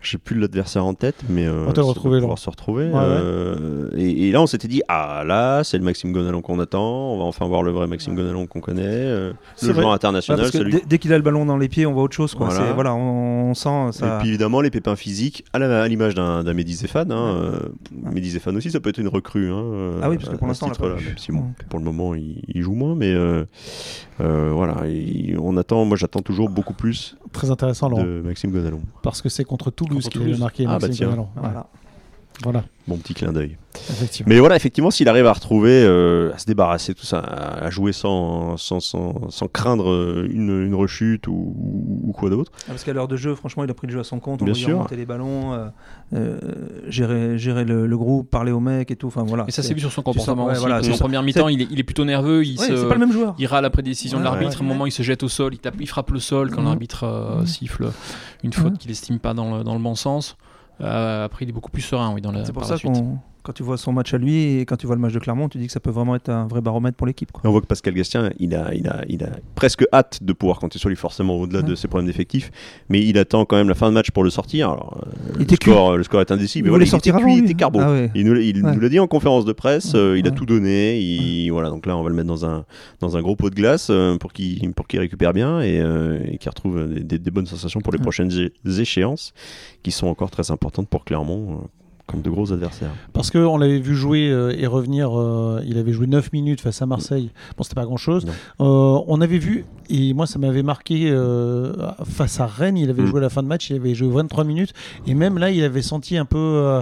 Je 0.00 0.10
sais 0.12 0.18
plus 0.18 0.36
l'adversaire 0.38 0.84
en 0.84 0.94
tête, 0.94 1.16
mais 1.28 1.46
euh, 1.46 1.62
On 1.62 1.66
va 1.66 1.72
pouvoir 1.72 2.38
se 2.38 2.50
retrouver. 2.50 2.88
Ouais, 2.88 2.98
ouais. 2.98 4.00
et, 4.02 4.28
et 4.28 4.32
là, 4.32 4.42
on 4.42 4.46
s'était 4.46 4.66
dit 4.66 4.82
ah 4.88 5.22
là, 5.24 5.41
c'est 5.64 5.78
le 5.78 5.84
Maxime 5.84 6.12
Gonalon 6.12 6.40
qu'on 6.42 6.58
attend. 6.60 7.12
On 7.12 7.18
va 7.18 7.24
enfin 7.24 7.46
voir 7.46 7.62
le 7.62 7.70
vrai 7.70 7.86
Maxime 7.86 8.14
Gonalon 8.14 8.46
qu'on 8.46 8.60
connaît, 8.60 8.82
euh, 8.84 9.32
C'est 9.56 9.66
le 9.66 9.72
vrai. 9.72 9.82
joueur 9.82 9.90
Ouais, 9.92 9.96
international. 9.96 10.46
celui- 10.46 10.82
dès, 10.86 10.98
qu'il 10.98 11.12
a 11.12 11.16
le 11.16 11.22
ballon 11.22 11.44
dans 11.46 11.56
les 11.56 11.68
pieds, 11.68 11.86
on 11.86 11.92
voit 11.92 12.02
autre 12.04 12.14
chose. 12.16 12.34
Quoi. 12.34 12.48
Voilà. 12.74 12.94
On, 12.94 13.50
on 13.50 13.54
sent 13.54 13.92
ça. 13.98 14.16
Et 14.16 14.18
puis 14.20 14.28
évidemment 14.30 14.60
les 14.60 14.70
pépins 14.70 14.96
physiques, 14.96 15.44
à 15.52 15.88
l'image 15.88 16.14
d'un 16.14 16.42
Mehdi 16.54 16.74
Zéphane. 16.74 17.12
Hein, 17.12 17.34
euh, 17.36 17.58
Mehdi 18.12 18.30
Zéphane 18.30 18.56
aussi, 18.56 18.70
ça 18.70 18.80
peut 18.80 18.90
être 18.90 18.98
une 18.98 19.08
recrue. 19.08 19.50
Hein, 19.50 19.62
euh, 19.62 20.00
Ah 20.02 20.10
oui, 20.10 20.16
parce 20.16 20.28
que 20.30 20.36
pour 20.36 20.46
l'instant, 20.46 20.70
si 21.16 21.32
bon, 21.32 21.44
pour 21.68 21.78
le 21.78 21.84
moment 21.84 22.14
il, 22.14 22.42
il 22.48 22.62
joue 22.62 22.74
moins, 22.74 22.94
mais 22.94 23.12
euh, 23.12 23.44
euh, 24.20 24.50
voilà, 24.52 24.86
il- 24.88 25.38
on 25.40 25.56
attend. 25.56 25.84
Moi, 25.84 25.96
j'attends 25.96 26.20
toujours 26.22 26.48
beaucoup 26.48 26.74
plus 26.74 27.16
Très 27.32 27.50
intéressant, 27.50 27.88
Laurent, 27.88 28.04
de 28.04 28.20
Maxime 28.24 28.50
Gonalon. 28.50 28.80
parce 29.02 29.22
que 29.22 29.28
c'est 29.28 29.44
contre 29.44 29.70
Toulouse 29.70 30.08
qu'il 30.08 30.34
a 30.34 30.36
marqué 30.38 30.64
Ah, 30.68 30.78
Maxime 30.78 31.06
bah. 31.06 31.12
Gonalon. 31.12 31.22
Ouais. 31.36 31.42
Voilà. 31.42 31.66
Voilà, 32.42 32.64
Bon 32.88 32.96
petit 32.96 33.14
clin 33.14 33.32
d'œil. 33.32 33.56
Mais 34.26 34.40
voilà, 34.40 34.56
effectivement, 34.56 34.90
s'il 34.90 35.08
arrive 35.08 35.26
à 35.26 35.32
retrouver, 35.32 35.84
euh, 35.84 36.32
à 36.34 36.38
se 36.38 36.46
débarrasser, 36.46 36.92
tout 36.94 37.04
ça, 37.06 37.20
à, 37.20 37.64
à 37.66 37.70
jouer 37.70 37.92
sans, 37.92 38.56
sans, 38.56 38.80
sans, 38.80 39.30
sans 39.30 39.46
craindre 39.48 39.88
euh, 39.88 40.28
une, 40.28 40.64
une 40.66 40.74
rechute 40.74 41.28
ou, 41.28 41.54
ou 42.04 42.12
quoi 42.12 42.30
d'autre. 42.30 42.50
Ah, 42.62 42.70
parce 42.70 42.82
qu'à 42.82 42.92
l'heure 42.92 43.06
de 43.06 43.16
jeu, 43.16 43.36
franchement, 43.36 43.62
il 43.62 43.70
a 43.70 43.74
pris 43.74 43.86
le 43.86 43.92
jeu 43.92 44.00
à 44.00 44.04
son 44.04 44.18
compte. 44.18 44.42
On 44.42 44.44
Bien 44.46 44.54
sûr. 44.54 44.76
remonter 44.78 44.96
les 44.96 45.06
ballons, 45.06 45.52
euh, 45.52 45.68
euh, 46.14 46.40
gérer, 46.88 47.38
gérer 47.38 47.64
le, 47.64 47.86
le 47.86 47.96
groupe, 47.98 48.28
parler 48.28 48.50
aux 48.50 48.58
mecs 48.60 48.90
et 48.90 48.96
tout. 48.96 49.06
Enfin, 49.06 49.22
voilà. 49.22 49.44
Et 49.46 49.52
ça 49.52 49.62
C'est- 49.62 49.68
s'est 49.68 49.74
vu 49.74 49.80
sur 49.80 49.92
son 49.92 50.02
tu 50.02 50.06
sens- 50.06 50.14
comportement 50.16 50.46
ouais, 50.46 50.52
aussi. 50.52 50.60
voilà, 50.60 50.82
sens- 50.82 50.98
première 50.98 51.22
mi-temps, 51.22 51.48
il 51.48 51.62
est, 51.62 51.68
il 51.70 51.78
est 51.78 51.84
plutôt 51.84 52.04
nerveux. 52.04 52.44
Il, 52.44 52.58
Ouais, 52.58 52.66
se, 52.66 52.76
c'est 52.76 52.88
pas 52.88 52.94
le 52.94 53.00
même 53.00 53.12
joueur. 53.12 53.36
il 53.38 53.46
râle 53.46 53.64
après 53.64 53.82
décision 53.82 54.18
de 54.18 54.24
Ouais, 54.24 54.30
l'arbitre. 54.30 54.50
ouais. 54.60 54.62
À 54.62 54.64
un 54.64 54.68
moment, 54.68 54.86
il 54.86 54.92
se 54.92 55.02
jette 55.04 55.22
au 55.22 55.28
sol. 55.28 55.54
Il, 55.54 55.58
tape- 55.58 55.76
il 55.80 55.86
frappe 55.88 56.10
le 56.10 56.18
sol 56.18 56.50
quand 56.50 56.62
Mhm. 56.62 56.66
l'arbitre 56.66 57.04
euh, 57.04 57.40
Mhm. 57.40 57.46
siffle 57.46 57.90
une 58.42 58.52
faute 58.52 58.78
qu'il 58.78 58.90
estime 58.90 59.20
pas 59.20 59.34
dans 59.34 59.58
le, 59.58 59.62
dans 59.64 59.74
le 59.74 59.80
bon 59.80 59.94
sens. 59.94 60.36
Euh, 60.80 61.24
après, 61.24 61.44
il 61.44 61.48
est 61.48 61.52
beaucoup 61.52 61.70
plus 61.70 61.82
serein 61.82 62.12
oui, 62.12 62.20
dans 62.20 62.32
la, 62.32 62.44
C'est 62.44 62.52
pour 62.52 62.62
par 62.62 62.68
ça 62.68 62.74
la 62.74 62.78
suite. 62.78 62.92
qu'on, 62.92 63.18
quand 63.42 63.52
tu 63.52 63.62
vois 63.62 63.76
son 63.76 63.92
match 63.92 64.14
à 64.14 64.18
lui 64.18 64.58
et 64.58 64.66
quand 64.66 64.76
tu 64.76 64.86
vois 64.86 64.94
le 64.94 65.00
match 65.02 65.12
de 65.12 65.18
Clermont, 65.18 65.48
tu 65.48 65.58
dis 65.58 65.66
que 65.66 65.72
ça 65.72 65.80
peut 65.80 65.90
vraiment 65.90 66.14
être 66.14 66.28
un 66.28 66.46
vrai 66.46 66.60
baromètre 66.60 66.96
pour 66.96 67.06
l'équipe. 67.06 67.30
on 67.42 67.50
voit 67.50 67.60
que 67.60 67.66
Pascal 67.66 67.92
Gastien, 67.94 68.30
il 68.38 68.54
a, 68.54 68.72
il, 68.74 68.86
a, 68.88 69.02
il 69.08 69.24
a 69.24 69.30
presque 69.56 69.84
hâte 69.92 70.22
de 70.22 70.32
pouvoir 70.32 70.58
compter 70.60 70.78
sur 70.78 70.88
lui, 70.88 70.96
forcément, 70.96 71.34
au-delà 71.36 71.62
de 71.62 71.74
ses 71.74 71.88
problèmes 71.88 72.06
d'effectifs. 72.06 72.50
Mais 72.88 73.04
il 73.04 73.18
attend 73.18 73.44
quand 73.44 73.56
même 73.56 73.68
la 73.68 73.74
fin 73.74 73.88
de 73.88 73.94
match 73.94 74.10
pour 74.12 74.22
le 74.24 74.30
sortir. 74.30 74.70
Alors, 74.70 75.02
euh, 75.06 75.10
Il 75.32 75.36
le, 75.38 75.42
était 75.42 75.56
score, 75.56 75.96
le 75.96 76.04
score 76.04 76.20
est 76.20 76.30
indécis, 76.30 76.58
mais 76.62 76.66
Il 76.66 76.70
voilà, 76.70 76.84
voulait 76.84 76.86
il 76.86 76.90
sortir 76.90 77.14
était 77.16 77.24
cuit, 77.24 77.38
il 77.38 77.44
était 77.44 77.54
carbo. 77.54 77.80
Ah 77.82 77.90
ouais. 77.90 78.10
Il 78.14 78.26
nous, 78.26 78.34
l'a- 78.34 78.40
il 78.42 78.64
Ouais. 78.64 78.74
nous 78.74 78.80
l'a 78.80 78.88
dit 78.88 79.00
en 79.00 79.06
conférence 79.08 79.44
de 79.44 79.52
presse, 79.52 79.92
euh, 79.96 80.16
il 80.18 80.26
a 80.28 80.30
tout 80.30 80.46
donné. 80.46 81.00
Il, 81.00 81.50
Voilà, 81.50 81.68
donc 81.70 81.86
là, 81.86 81.96
on 81.96 82.02
va 82.02 82.08
le 82.10 82.14
mettre 82.14 82.28
dans 82.28 82.46
un, 82.46 82.64
dans 83.00 83.16
un 83.16 83.22
gros 83.22 83.34
pot 83.36 83.50
de 83.50 83.54
glace 83.56 83.88
euh, 83.90 84.16
pour 84.18 84.32
qu'il 84.32 84.60
récupère 84.94 85.32
bien 85.32 85.60
et, 85.60 85.80
euh, 85.80 86.20
et 86.30 86.38
qu'il 86.38 86.48
retrouve 86.48 86.86
des, 86.94 87.00
des- 87.02 87.18
des 87.18 87.30
bonnes 87.32 87.46
sensations 87.46 87.80
pour 87.80 87.92
les 87.92 87.98
prochaines 87.98 88.30
échéances 88.78 89.32
qui 89.82 89.90
sont 89.90 90.06
encore 90.06 90.30
très 90.30 90.50
importantes 90.52 90.88
pour 90.88 91.04
Clermont. 91.04 91.68
Euh, 92.08 92.12
comme 92.12 92.22
de 92.22 92.30
gros 92.30 92.52
adversaires. 92.52 92.90
Parce 93.12 93.30
qu'on 93.30 93.56
l'avait 93.58 93.78
vu 93.78 93.94
jouer 93.94 94.28
euh, 94.30 94.54
et 94.58 94.66
revenir, 94.66 95.18
euh, 95.18 95.62
il 95.66 95.78
avait 95.78 95.92
joué 95.92 96.06
9 96.06 96.32
minutes 96.32 96.60
face 96.60 96.82
à 96.82 96.86
Marseille. 96.86 97.30
Bon, 97.56 97.62
c'était 97.62 97.74
pas 97.76 97.84
grand 97.84 97.96
chose. 97.96 98.26
Non. 98.58 99.04
on 99.08 99.20
avait 99.20 99.38
vu, 99.38 99.64
et 99.88 100.12
moi 100.14 100.26
ça 100.26 100.38
m'avait 100.38 100.62
marqué, 100.62 101.08
euh, 101.10 101.72
face 102.04 102.40
à 102.40 102.46
Rennes, 102.46 102.76
il 102.76 102.90
avait 102.90 103.02
Mm. 103.02 103.06
joué 103.06 103.20
la 103.20 103.30
fin 103.30 103.42
de 103.42 103.48
match, 103.48 103.70
il 103.70 103.76
avait 103.76 103.94
joué 103.94 104.08
23 104.08 104.44
minutes. 104.44 104.72
Et 105.06 105.14
même 105.14 105.38
là, 105.38 105.50
il 105.50 105.62
avait 105.64 105.82
senti 105.82 106.16
un 106.16 106.24
peu, 106.24 106.38
euh, 106.38 106.80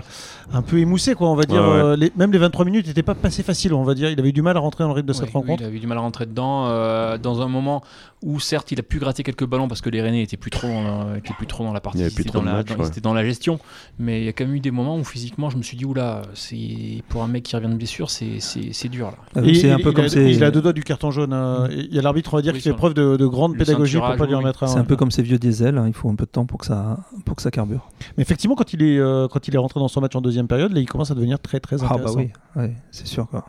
un 0.53 0.63
peu 0.63 0.79
émoussé, 0.79 1.15
quoi, 1.15 1.29
on 1.31 1.35
va 1.37 1.45
dire. 1.45 1.63
Ouais, 1.63 1.69
ouais. 1.69 1.75
Euh, 1.83 1.97
les- 1.97 2.13
même 2.17 2.33
les 2.33 2.39
23 2.39 2.65
minutes 2.65 2.87
n'étaient 2.87 3.03
pas 3.03 3.15
passées 3.15 3.43
faciles, 3.43 3.75
on 3.75 3.85
va 3.85 3.95
dire. 3.95 4.11
Il 4.11 4.19
avait 4.19 4.31
eu 4.31 4.33
du 4.33 4.43
mal 4.43 4.57
à 4.57 4.61
rentrer 4.61 4.85
dans 4.85 4.89
le 4.89 4.95
rythme 4.95 5.09
de 5.09 5.13
cette 5.13 5.31
rencontre. 5.31 5.63
Il 5.63 5.67
avait 5.67 5.77
eu 5.77 5.81
du 5.81 5.87
mal 5.87 5.99
à 5.99 6.01
rentrer 6.01 6.27
dedans 6.27 6.67
euh, 6.67 7.19
dans 7.19 7.41
un 7.43 7.49
moment 7.49 7.83
où 8.23 8.39
certes 8.39 8.71
il 8.71 8.79
a 8.79 8.83
pu 8.83 8.99
gratter 8.99 9.23
quelques 9.23 9.47
ballons 9.47 9.67
parce 9.67 9.81
que 9.81 9.89
les 9.89 10.03
Rennais 10.03 10.23
étaient 10.23 10.37
plus 10.37 10.51
trop 10.51 10.69
dans, 10.69 11.05
la- 11.09 11.17
étaient 11.19 11.33
plus 11.33 11.47
trop 11.47 11.65
dans 11.65 11.73
la 11.73 11.81
partie, 11.81 12.05
trop 12.27 12.41
dans, 12.41 12.43
la, 12.45 12.53
matchs, 12.53 12.67
dans- 12.69 12.75
ouais. 12.77 12.85
ils 12.85 12.89
étaient 12.89 13.01
dans 13.01 13.15
la 13.15 13.25
gestion. 13.25 13.59
Mais 13.99 14.21
il 14.21 14.25
y 14.25 14.29
a 14.29 14.33
quand 14.35 14.45
même 14.45 14.55
eu 14.55 14.61
des 14.61 14.71
moments 14.71 14.99
où 14.99 15.05
physiquement 15.05 15.49
je 15.49 15.57
me 15.57 15.63
suis 15.63 15.77
dit 15.77 15.85
oula, 15.87 16.23
c'est 16.35 17.03
pour 17.09 17.23
un 17.23 17.29
mec 17.29 17.45
qui 17.45 17.57
revient 17.57 17.69
de 17.69 17.75
blessure, 17.77 18.11
c'est 18.11 18.89
dur 18.91 19.07
là. 19.07 19.17
Ah, 19.37 19.41
Et 19.43 19.55
c'est 19.55 19.71
un 19.71 19.79
il- 19.79 19.83
peu 19.83 19.91
il 19.91 19.95
comme 19.95 20.05
a, 20.05 20.09
ces- 20.11 20.31
il 20.31 20.45
a 20.45 20.51
deux 20.51 20.61
doigts 20.61 20.73
du 20.75 20.85
carton 20.85 21.11
jaune. 21.11 21.33
euh, 21.33 21.69
et 21.71 21.87
Il 21.91 21.95
y 21.95 21.99
a 21.99 22.03
l'arbitre, 22.03 22.35
on 22.35 22.37
va 22.37 22.43
dire, 22.43 22.53
Oui, 22.53 22.59
qui 22.61 22.69
fait 22.69 22.75
preuve 22.77 22.93
de, 22.95 23.17
de 23.17 23.27
grande 23.27 23.57
pédagogie 23.57 23.97
pour 23.99 24.15
pas 24.17 24.27
lui 24.27 24.35
en 24.35 24.43
mettre 24.43 24.65
un. 24.65 24.67
C'est 24.67 24.79
un 24.79 24.85
peu 24.85 24.97
comme 24.97 25.11
ces 25.11 25.23
vieux 25.23 25.39
diesels, 25.39 25.79
hein, 25.79 25.85
il 25.87 25.95
faut 25.95 26.11
un 26.11 26.15
peu 26.15 26.27
de 26.27 26.31
temps 26.31 26.45
pour 26.47 26.59
que 26.59 26.67
ça, 26.67 26.99
pour 27.25 27.37
que 27.37 27.43
ça 27.43 27.51
carbure. 27.51 27.89
Mais 28.19 28.23
effectivement, 28.23 28.55
quand 28.55 28.73
il 28.75 28.83
est, 28.83 28.99
euh, 28.99 29.29
quand 29.29 29.49
il 29.49 29.55
est 29.55 29.59
rentré 29.59 29.81
dans 29.81 29.89
son 29.89 30.01
match 30.03 30.15
en 30.15 30.21
deuxième 30.21 30.47
période, 30.47 30.73
là, 30.73 30.81
il 30.81 30.87
commence 30.87 31.11
à 31.11 31.15
devenir 31.15 31.39
très 31.41 31.59
très 31.61 31.77
Ah 31.83 31.87
intéressant. 31.95 32.17
bah 32.17 32.23
oui, 32.57 32.63
ouais, 32.63 32.75
c'est 32.91 33.07
sûr. 33.07 33.27
Quoi. 33.29 33.47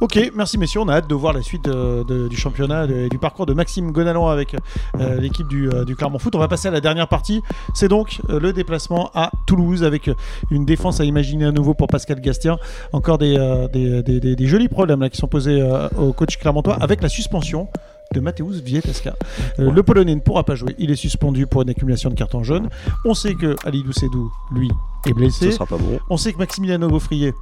Ok, 0.00 0.30
merci 0.34 0.58
messieurs. 0.58 0.80
On 0.80 0.88
a 0.88 0.94
hâte 0.96 1.08
de 1.08 1.14
voir 1.14 1.32
la 1.32 1.40
suite 1.40 1.68
euh, 1.68 2.04
de- 2.04 2.28
du 2.28 2.36
championnat 2.36 2.84
et 2.84 3.08
du 3.08 3.18
parcours 3.18 3.46
de 3.46 3.54
Maxime 3.54 3.92
Gonalon 3.92 4.26
avec 4.26 4.54
euh, 5.00 5.18
l'équipe 5.18 5.48
du, 5.48 5.70
euh, 5.70 5.84
du 5.84 5.96
Clermont 5.96 6.18
Foot. 6.18 6.34
On 6.34 6.38
va 6.38 6.48
passer 6.48 6.68
à 6.68 6.70
la 6.70 6.80
dernière 6.82 7.08
partie. 7.08 7.40
C'est 7.74 7.88
donc 7.88 8.20
le 8.28 8.52
déplacement 8.52 9.10
à 9.14 9.30
Toulouse 9.46 9.84
avec 9.84 10.10
une 10.50 10.66
défense 10.66 11.00
à 11.00 11.04
imaginer 11.04 11.46
à 11.46 11.52
nouveau 11.52 11.72
pour 11.72 11.86
Pascal 11.86 12.20
Gastien. 12.20 12.58
Encore 12.92 13.16
des, 13.18 13.36
des, 13.72 14.02
des- 14.02 14.20
des- 14.20 14.36
des 14.36 14.46
jolis 14.46 14.68
problèmes 14.68 15.00
là, 15.00 15.08
qui 15.08 15.16
sont 15.16 15.28
posés 15.28 15.66
au 15.98 16.12
coach 16.12 16.36
clermontois 16.36 16.74
avec 16.80 17.02
la 17.02 17.08
suspension 17.08 17.68
de 18.14 18.20
Mateusz 18.20 18.62
Wietaszka. 18.64 19.14
Euh, 19.58 19.70
Le 19.72 19.82
Polonais 19.82 20.14
ne 20.14 20.20
pourra 20.20 20.44
pas 20.44 20.54
jouer. 20.54 20.74
Il 20.78 20.90
est 20.90 20.96
suspendu 20.96 21.46
pour 21.46 21.62
une 21.62 21.70
accumulation 21.70 22.10
de 22.10 22.14
cartons 22.14 22.44
jaunes. 22.44 22.68
On 23.04 23.14
sait 23.14 23.34
que 23.34 23.56
Alidou 23.64 23.92
Sedou, 23.92 24.30
lui, 24.52 24.70
est 25.08 25.12
blessé. 25.12 25.46
Ce 25.46 25.50
sera 25.52 25.66
pas 25.66 25.76
bon. 25.78 25.98
On 26.10 26.16
sait 26.16 26.32
que 26.32 26.38
Maximiliano 26.38 26.88
Gaufrier, 26.88 27.32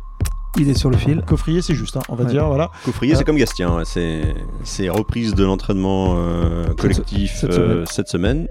Il 0.57 0.69
est 0.69 0.75
sur 0.75 0.89
le 0.91 0.97
fil. 0.97 1.23
Coffrier, 1.27 1.63
c'est 1.63 1.75
juste, 1.75 1.97
hein, 1.97 2.01
on 2.09 2.15
va 2.15 2.25
Ouais. 2.25 2.31
dire, 2.31 2.47
voilà. 2.47 2.71
Coffrier, 2.85 3.15
c'est 3.17 3.25
comme 3.25 3.37
Gastien, 3.37 3.75
ouais, 3.77 3.85
c'est 3.85 4.23
c'est 4.63 4.89
reprise 4.89 5.35
de 5.35 5.43
l'entraînement 5.45 6.15
euh, 6.17 6.67
collectif 6.79 7.35
cette 7.37 7.51
euh, 7.51 7.57
semaine. 7.85 7.87
cette 7.87 8.09
semaine. 8.09 8.49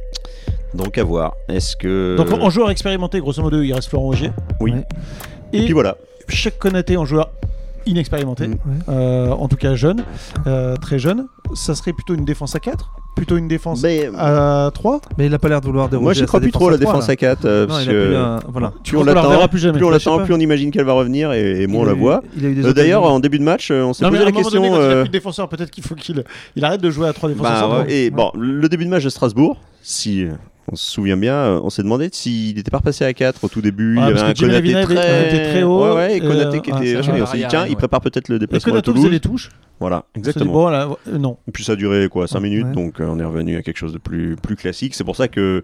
Donc 0.73 0.97
à 0.97 1.03
voir. 1.03 1.35
Est-ce 1.49 1.75
que 1.77 2.15
Donc 2.17 2.31
en 2.33 2.49
joueur 2.49 2.69
expérimenté, 2.71 3.19
grosso 3.19 3.41
modo, 3.41 3.61
il 3.61 3.71
reste 3.73 3.89
Florent 3.89 4.07
Augier. 4.07 4.31
oui. 4.59 4.71
Ouais. 4.71 4.83
Et 5.53 5.59
Et 5.59 5.63
puis 5.65 5.73
voilà. 5.73 5.95
Cheikh 6.29 6.57
Konaté 6.57 6.97
en 6.97 7.05
joueur 7.05 7.29
inexpérimenté, 7.85 8.47
Mm. 8.47 8.57
Euh, 8.89 9.29
en 9.31 9.47
tout 9.47 9.55
cas 9.55 9.75
jeune, 9.75 10.03
euh, 10.47 10.75
très 10.77 10.99
jeune. 10.99 11.27
Ça 11.53 11.75
serait 11.75 11.93
plutôt 11.93 12.13
une 12.15 12.25
défense 12.25 12.55
à 12.55 12.59
4 12.59 12.91
Plutôt 13.15 13.37
une 13.37 13.47
défense 13.47 13.83
Mais 13.83 14.09
à 14.17 14.71
3 14.73 14.99
Mais 15.19 15.25
il 15.27 15.31
n'a 15.31 15.37
pas 15.37 15.47
l'air 15.47 15.61
de 15.61 15.67
vouloir 15.67 15.87
déroger. 15.87 16.03
moi 16.03 16.11
à 16.11 16.15
j'y 16.15 16.25
crois 16.25 16.39
plus 16.39 16.51
trop 16.51 16.69
la 16.71 16.77
défense 16.77 17.09
à 17.09 17.15
4 17.15 17.45
Non, 17.47 17.67
parce 17.67 17.85
que 17.85 18.39
voilà. 18.49 18.73
plus 18.83 18.97
on 18.97 19.03
l'attend, 19.03 19.47
plus 19.47 19.59
jamais. 19.59 19.77
plus 19.77 19.85
on 19.85 19.89
l'attend, 19.91 20.23
plus 20.23 20.33
on 20.33 20.39
imagine 20.39 20.71
qu'elle 20.71 20.85
va 20.85 20.93
revenir 20.93 21.31
et, 21.31 21.61
et 21.61 21.67
moins 21.67 21.81
on 21.81 21.85
la 21.85 21.93
voit. 21.93 22.23
Euh, 22.41 22.73
D'ailleurs, 22.73 23.03
en 23.03 23.19
début 23.19 23.37
de 23.37 23.43
match, 23.43 23.69
euh, 23.69 23.83
on 23.83 23.93
s'est 23.93 24.03
mais 24.05 24.09
posé 24.09 24.19
à 24.19 24.23
un 24.23 24.25
la 24.25 24.31
donné, 24.31 24.43
question. 24.43 24.61
quand 24.61 24.67
il 24.67 24.73
a 24.73 24.77
euh, 24.83 25.01
plus 25.01 25.09
de 25.09 25.13
défenseur, 25.13 25.47
peut-être 25.49 25.69
qu'il 25.69 25.83
faut 25.83 25.93
qu'il 25.95 26.23
il 26.55 26.65
arrête 26.65 26.81
de 26.81 26.89
jouer 26.89 27.07
à 27.07 27.13
3 27.13 27.29
défenseurs 27.29 27.69
bah, 27.69 27.81
ouais, 27.83 27.93
et 27.93 28.09
bon, 28.09 28.31
le 28.35 28.67
début 28.67 28.85
de 28.85 28.89
match 28.89 29.03
de 29.03 29.09
Strasbourg, 29.09 29.57
si 29.83 30.23
euh, 30.25 30.31
on 30.71 30.75
se 30.75 30.91
souvient 30.91 31.17
bien, 31.17 31.33
euh, 31.35 31.59
on 31.63 31.69
s'est 31.69 31.83
demandé 31.83 32.09
s'il 32.11 32.55
n'était 32.55 32.71
pas 32.71 32.77
repassé 32.77 33.03
à 33.05 33.13
4 33.13 33.43
au 33.43 33.47
tout 33.49 33.61
début. 33.61 33.97
Ouais, 33.97 34.05
il 34.05 34.09
y 34.09 34.13
parce 34.13 34.21
avait 34.23 34.31
un 34.31 34.61
Konaté 34.61 34.95
très... 34.95 35.27
était 35.27 35.49
très 35.51 35.63
haut, 35.63 35.83
Ouais, 35.83 35.95
ouais, 35.95 36.17
et 36.17 36.21
euh, 36.21 36.27
Konaté 36.27 36.61
qui 36.61 36.71
ah, 36.73 36.83
était. 36.83 36.97
on 36.97 37.25
s'est 37.25 37.37
dit, 37.37 37.45
tiens, 37.49 37.65
il 37.67 37.75
prépare 37.75 38.01
peut-être 38.01 38.29
le 38.29 38.35
Est-ce 38.35 38.39
que 38.39 38.45
déplacement 38.45 38.73
à 38.73 38.75
Nato 38.77 38.91
Toulouse. 38.91 39.03
faisait 39.03 39.13
les 39.13 39.19
touches 39.19 39.49
Voilà, 39.79 40.05
dit, 40.13 40.19
exactement. 40.19 40.53
bon, 40.53 40.69
là, 40.69 40.87
euh, 41.07 41.17
non. 41.17 41.37
Et 41.47 41.51
puis 41.51 41.63
ça 41.63 41.73
a 41.73 41.75
duré 41.75 42.07
quoi 42.09 42.27
5 42.27 42.39
minutes, 42.39 42.65
Ouais. 42.67 42.73
donc 42.73 42.99
euh, 43.01 43.07
on 43.09 43.19
est 43.19 43.25
revenu 43.25 43.57
à 43.57 43.61
quelque 43.61 43.77
chose 43.77 43.93
de 43.93 43.97
plus, 43.97 44.35
plus 44.37 44.55
classique. 44.55 44.95
C'est 44.95 45.03
pour 45.03 45.15
ça 45.15 45.27
que 45.27 45.63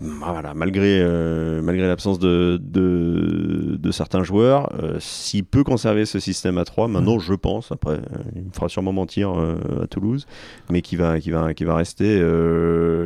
voilà, 0.00 0.52
malgré, 0.54 1.00
euh, 1.00 1.62
malgré 1.62 1.86
l'absence 1.86 2.18
de, 2.18 2.60
de, 2.62 3.76
de 3.80 3.90
certains 3.90 4.22
joueurs, 4.22 4.72
euh, 4.82 4.96
s'il 5.00 5.44
peut 5.44 5.64
conserver 5.64 6.04
ce 6.04 6.18
système 6.18 6.58
à 6.58 6.64
3, 6.64 6.88
maintenant 6.88 7.18
je 7.18 7.34
pense, 7.34 7.72
après 7.72 7.94
euh, 7.94 8.22
il 8.34 8.42
me 8.42 8.50
fera 8.52 8.68
sûrement 8.68 8.92
mentir 8.92 9.30
à 9.30 9.86
Toulouse, 9.86 10.26
mais 10.70 10.82
qui 10.82 10.96
va, 10.96 11.18
qui 11.18 11.30
va, 11.30 11.54
qui 11.54 11.64
va 11.64 11.76
rester, 11.76 12.22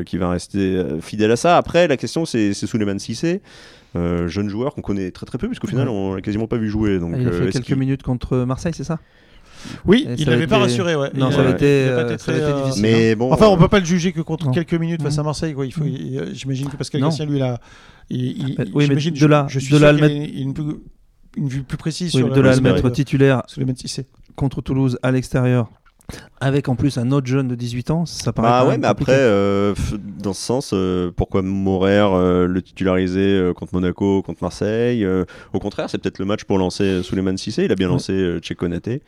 qui 0.04 0.18
va 0.18 0.30
rester 0.30 0.84
fidèle 1.00 1.30
à 1.30 1.36
ça. 1.36 1.56
Après 1.56 1.86
la 1.88 1.96
question 1.96 2.24
c'est 2.24 2.52
Cissé. 2.98 3.40
Euh, 3.96 4.28
jeune 4.28 4.48
joueur 4.48 4.74
qu'on 4.74 4.82
connaît 4.82 5.10
très 5.10 5.26
très 5.26 5.36
peu 5.36 5.48
puisqu'au 5.48 5.66
final 5.66 5.88
on 5.88 6.14
l'a 6.14 6.20
quasiment 6.20 6.46
pas 6.46 6.58
vu 6.58 6.68
jouer 6.68 7.00
donc 7.00 7.12
Ah, 7.16 7.20
il 7.20 7.26
a 7.26 7.32
fait 7.32 7.50
quelques 7.50 7.72
minutes 7.72 8.04
contre 8.04 8.36
Marseille, 8.44 8.72
c'est 8.72 8.84
ça? 8.84 9.00
Oui, 9.84 10.06
il 10.18 10.24
n'avait 10.24 10.32
avait 10.36 10.46
pas 10.46 10.58
rassuré, 10.58 10.96
ouais. 10.96 11.10
Non, 11.14 11.30
Il 11.30 11.34
ça 11.34 11.40
avait 11.40 11.52
été, 11.52 11.66
euh, 11.66 11.86
été 11.86 11.94
ça 11.96 12.00
avait 12.02 12.16
très, 12.16 12.32
été 12.36 12.42
euh, 12.42 12.62
difficile. 12.64 12.82
Mais 12.82 13.14
bon. 13.14 13.32
Enfin, 13.32 13.46
on 13.48 13.56
euh, 13.56 13.58
peut 13.58 13.68
pas 13.68 13.80
le 13.80 13.84
juger 13.86 14.12
que 14.12 14.20
contre 14.20 14.46
Non. 14.46 14.52
quelques 14.52 14.74
minutes 14.74 15.02
face 15.02 15.18
à 15.18 15.22
Marseille. 15.22 15.54
Quoi. 15.54 15.66
Il 15.66 15.72
faut, 15.72 15.84
j'imagine 16.32 16.68
que 16.68 16.76
Pascal. 16.76 17.00
Gatien, 17.00 17.26
lui, 17.26 17.38
là, 17.38 17.58
il, 18.08 18.56
oui, 18.74 18.86
mais 18.88 19.00
j'imagine- 19.00 19.14
de 19.14 19.26
là- 19.26 19.46
je, 19.48 19.58
je 19.58 19.64
suis 19.64 19.74
de 19.74 19.78
là 19.78 19.92
une, 19.92 20.54
vue 21.36 21.62
plus 21.62 21.76
précise 21.76 22.14
Oui, 22.14 22.20
sur 22.20 22.30
de 22.32 22.40
là 22.40 22.52
à 22.52 22.54
le 22.56 22.60
mettre 22.60 22.90
titulaire 22.90 23.42
contre 24.36 24.62
Toulouse 24.62 24.98
à 25.02 25.10
l'extérieur, 25.12 25.70
avec 26.40 26.68
en 26.68 26.74
plus 26.74 26.98
un 26.98 27.10
autre 27.12 27.26
jeune 27.26 27.48
de 27.48 27.54
18 27.54 27.90
ans, 27.90 28.06
ça 28.06 28.32
paraît. 28.32 28.48
Quand 28.64 28.68
ouais, 28.70 28.78
mais 28.78 28.88
compliqué. 28.88 29.12
après, 29.12 29.20
euh, 29.22 29.74
dans 30.22 30.32
ce 30.32 30.40
sens, 30.42 30.70
euh, 30.72 31.10
pourquoi 31.14 31.42
Morer 31.42 31.98
euh, 32.00 32.46
le 32.46 32.62
titulariser 32.62 33.52
contre 33.56 33.74
Monaco, 33.74 34.22
contre 34.22 34.42
Marseille 34.42 35.06
Au 35.52 35.58
contraire, 35.58 35.88
c'est 35.90 35.98
peut-être 35.98 36.18
le 36.18 36.24
match 36.24 36.44
pour 36.44 36.58
lancer 36.58 37.02
Souleymane 37.02 37.36
Cissé. 37.38 37.64
Il 37.64 37.72
a 37.72 37.74
bien 37.74 37.88
Ouais. 37.88 37.94
lancé 37.94 38.12
euh, 38.12 38.38
Tché 38.40 38.54
Konaté. 38.54 39.02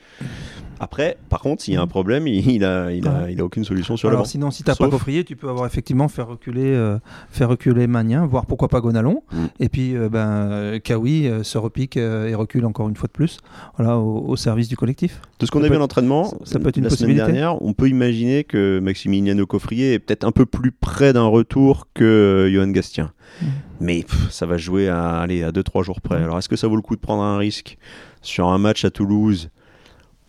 Après, 0.80 1.16
par 1.28 1.40
contre, 1.40 1.62
s'il 1.62 1.74
y 1.74 1.76
a 1.76 1.80
un 1.80 1.86
problème, 1.86 2.26
il, 2.26 2.44
il 2.50 2.64
a, 2.64 2.90
il 2.90 3.06
a, 3.06 3.30
il 3.30 3.40
a 3.40 3.44
aucune 3.44 3.64
solution 3.64 3.96
sur 3.96 4.08
le 4.08 4.14
Alors 4.14 4.24
banc. 4.24 4.28
sinon, 4.30 4.50
si 4.50 4.64
t'as 4.64 4.74
Sauf- 4.74 4.86
pas 4.88 4.90
Coffrier, 4.90 5.22
tu 5.22 5.36
peux 5.36 5.48
avoir 5.48 5.64
effectivement 5.66 6.08
faire 6.08 6.26
reculer, 6.26 6.96
faire 7.30 7.48
reculer 7.48 7.86
Magnin, 7.86 8.26
voire 8.26 8.46
pourquoi 8.46 8.66
pas 8.68 8.80
Gonalon. 8.80 9.22
Mm. 9.32 9.36
Et 9.60 9.68
puis 9.68 9.94
ben 10.10 10.80
Kawi 10.82 11.30
se 11.42 11.56
repique 11.58 11.96
et 11.96 12.34
recule 12.34 12.64
encore 12.66 12.88
une 12.88 12.96
fois 12.96 13.06
de 13.06 13.12
plus, 13.12 13.38
voilà, 13.78 13.96
au, 13.98 14.24
au 14.26 14.34
service 14.36 14.66
du 14.68 14.76
collectif. 14.76 15.20
De 15.38 15.46
ce 15.46 15.52
qu'on 15.52 15.62
a 15.62 15.68
vu 15.68 15.76
à 15.76 15.78
l'entraînement, 15.78 16.24
ça- 16.24 16.36
ça 16.44 16.58
peut 16.58 16.68
être 16.68 16.76
une 16.78 16.86
la 16.92 16.96
possibilité. 16.96 17.20
semaine 17.20 17.34
dernière, 17.34 17.62
on 17.62 17.72
peut 17.72 17.88
imaginer 17.88 18.44
que 18.44 18.80
Maximiliano 18.80 19.46
Coffrier 19.46 19.94
est 19.94 19.98
peut-être 19.98 20.24
un 20.24 20.32
peu 20.32 20.46
plus 20.46 20.72
près 20.72 21.12
d'un 21.12 21.26
retour 21.26 21.88
que 21.94 22.04
euh, 22.04 22.50
Johan 22.52 22.68
Gastien. 22.68 23.12
Mm. 23.40 23.46
Mais 23.80 24.02
pff, 24.02 24.30
ça 24.30 24.46
va 24.46 24.56
jouer 24.56 24.88
à, 24.88 25.18
aller 25.18 25.42
à 25.42 25.50
2-3 25.50 25.84
jours 25.84 26.00
près. 26.00 26.20
Mm. 26.20 26.24
Alors 26.24 26.38
est-ce 26.38 26.48
que 26.48 26.56
ça 26.56 26.68
vaut 26.68 26.76
le 26.76 26.82
coup 26.82 26.96
de 26.96 27.00
prendre 27.00 27.22
un 27.22 27.38
risque 27.38 27.78
sur 28.20 28.48
un 28.48 28.58
match 28.58 28.84
à 28.84 28.90
Toulouse 28.90 29.50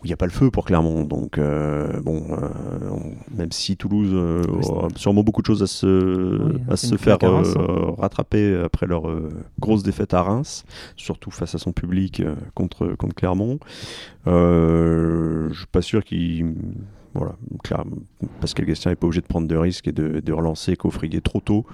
il 0.04 0.08
n'y 0.08 0.12
a 0.12 0.16
pas 0.16 0.26
le 0.26 0.30
feu 0.32 0.50
pour 0.50 0.64
Clermont 0.66 1.04
Donc 1.04 1.38
euh, 1.38 2.00
bon, 2.02 2.22
euh, 2.30 2.90
on- 2.90 3.36
même 3.36 3.50
si 3.52 3.76
Toulouse 3.76 4.10
euh, 4.12 4.42
Oui, 4.48 4.62
aura 4.68 4.88
sûrement 4.96 5.22
beaucoup 5.24 5.40
de 5.42 5.46
choses 5.46 5.62
à 5.62 5.66
se, 5.66 5.86
Oui, 6.42 6.60
à 6.68 6.76
se 6.76 6.96
faire 6.96 7.18
claque 7.18 7.24
à 7.24 7.34
Reims, 7.34 7.54
euh, 7.56 7.90
rattraper 7.98 8.62
après 8.64 8.86
leur 8.86 9.04
grosse 9.58 9.82
défaite 9.82 10.14
à 10.14 10.22
Reims, 10.22 10.64
surtout 10.96 11.30
face 11.30 11.54
à 11.54 11.58
son 11.58 11.72
public 11.72 12.22
contre, 12.54 12.94
contre 12.96 13.14
Clermont. 13.14 13.58
Je 14.26 15.52
suis 15.54 15.66
pas 15.66 15.82
sûr 15.82 16.04
qu'il. 16.04 16.54
Voilà, 17.14 17.36
clair, 17.62 17.84
Pascal 18.40 18.66
Gastien 18.66 18.90
n'est 18.90 18.96
pas 18.96 19.06
obligé 19.06 19.20
de 19.20 19.26
prendre 19.26 19.46
de 19.46 19.56
risques 19.56 19.86
et 19.88 19.92
de, 19.92 20.20
de 20.20 20.32
relancer 20.32 20.74
Coffrier 20.76 21.20
trop 21.20 21.40
tôt. 21.40 21.64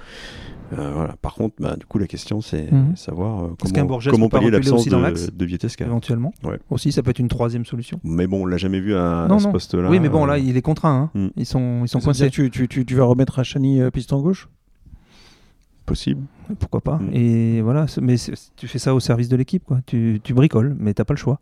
Euh, 0.79 0.92
voilà. 0.94 1.16
Par 1.22 1.35
contre, 1.35 1.57
bah, 1.59 1.76
du 1.76 1.85
coup, 1.87 1.98
la 1.98 2.07
question 2.07 2.40
c'est 2.40 2.70
Mhm. 2.70 2.94
savoir 2.94 3.44
euh, 3.44 3.57
Est-ce 3.64 3.72
qu'un 3.72 3.87
comment, 3.87 3.98
comment 4.11 4.29
pallier 4.29 4.50
l'absence 4.50 4.81
aussi 4.83 4.90
dans 4.90 4.98
de, 4.98 5.03
l'axe 5.05 5.33
de 5.33 5.44
Vietesca. 5.44 5.85
éventuellement? 5.87 6.33
Ouais. 6.44 6.59
Aussi, 6.70 6.92
ça 6.92 7.03
peut 7.03 7.11
être 7.11 7.18
une 7.18 7.29
troisième 7.29 7.64
solution. 7.64 7.98
Mais 8.05 8.26
bon, 8.26 8.42
on 8.42 8.46
l'a 8.46 8.59
jamais 8.59 8.81
vu 8.81 8.94
à, 8.94 9.26
ce 9.38 9.48
poste-là. 9.48 9.88
oui, 9.90 9.98
mais 9.98 10.09
bon, 10.11 10.26
là, 10.26 10.38
il 10.38 10.57
est 10.57 10.62
contraint. 10.62 11.11
hein. 11.14 11.18
Mm. 11.18 11.29
Ils 11.37 11.46
sont, 11.46 11.81
ils 11.85 11.88
sont 11.88 12.00
coincés. 12.00 12.31
tu, 12.31 12.50
tu, 12.50 12.68
tu, 12.68 12.85
tu 12.85 12.94
vas 12.94 13.05
remettre 13.05 13.33
Rachani 13.35 13.81
euh, 13.81 13.90
piston 13.90 14.20
gauche? 14.20 14.48
Possible. 15.87 16.22
Pourquoi 16.59 16.81
pas 16.83 16.98
Mm. 16.98 17.11
Et 17.14 17.62
voilà, 17.62 17.87
mais 18.00 18.14
tu 18.57 18.68
fais 18.68 18.79
ça 18.79 18.94
au 18.94 19.00
service 19.00 19.29
de 19.29 19.37
l'équipe, 19.37 19.64
quoi. 19.64 19.81
Tu, 19.87 20.20
tu 20.22 20.35
bricoles, 20.35 20.76
mais 20.79 20.94
t'as 20.94 21.05
pas 21.05 21.14
le 21.14 21.18
choix. 21.18 21.40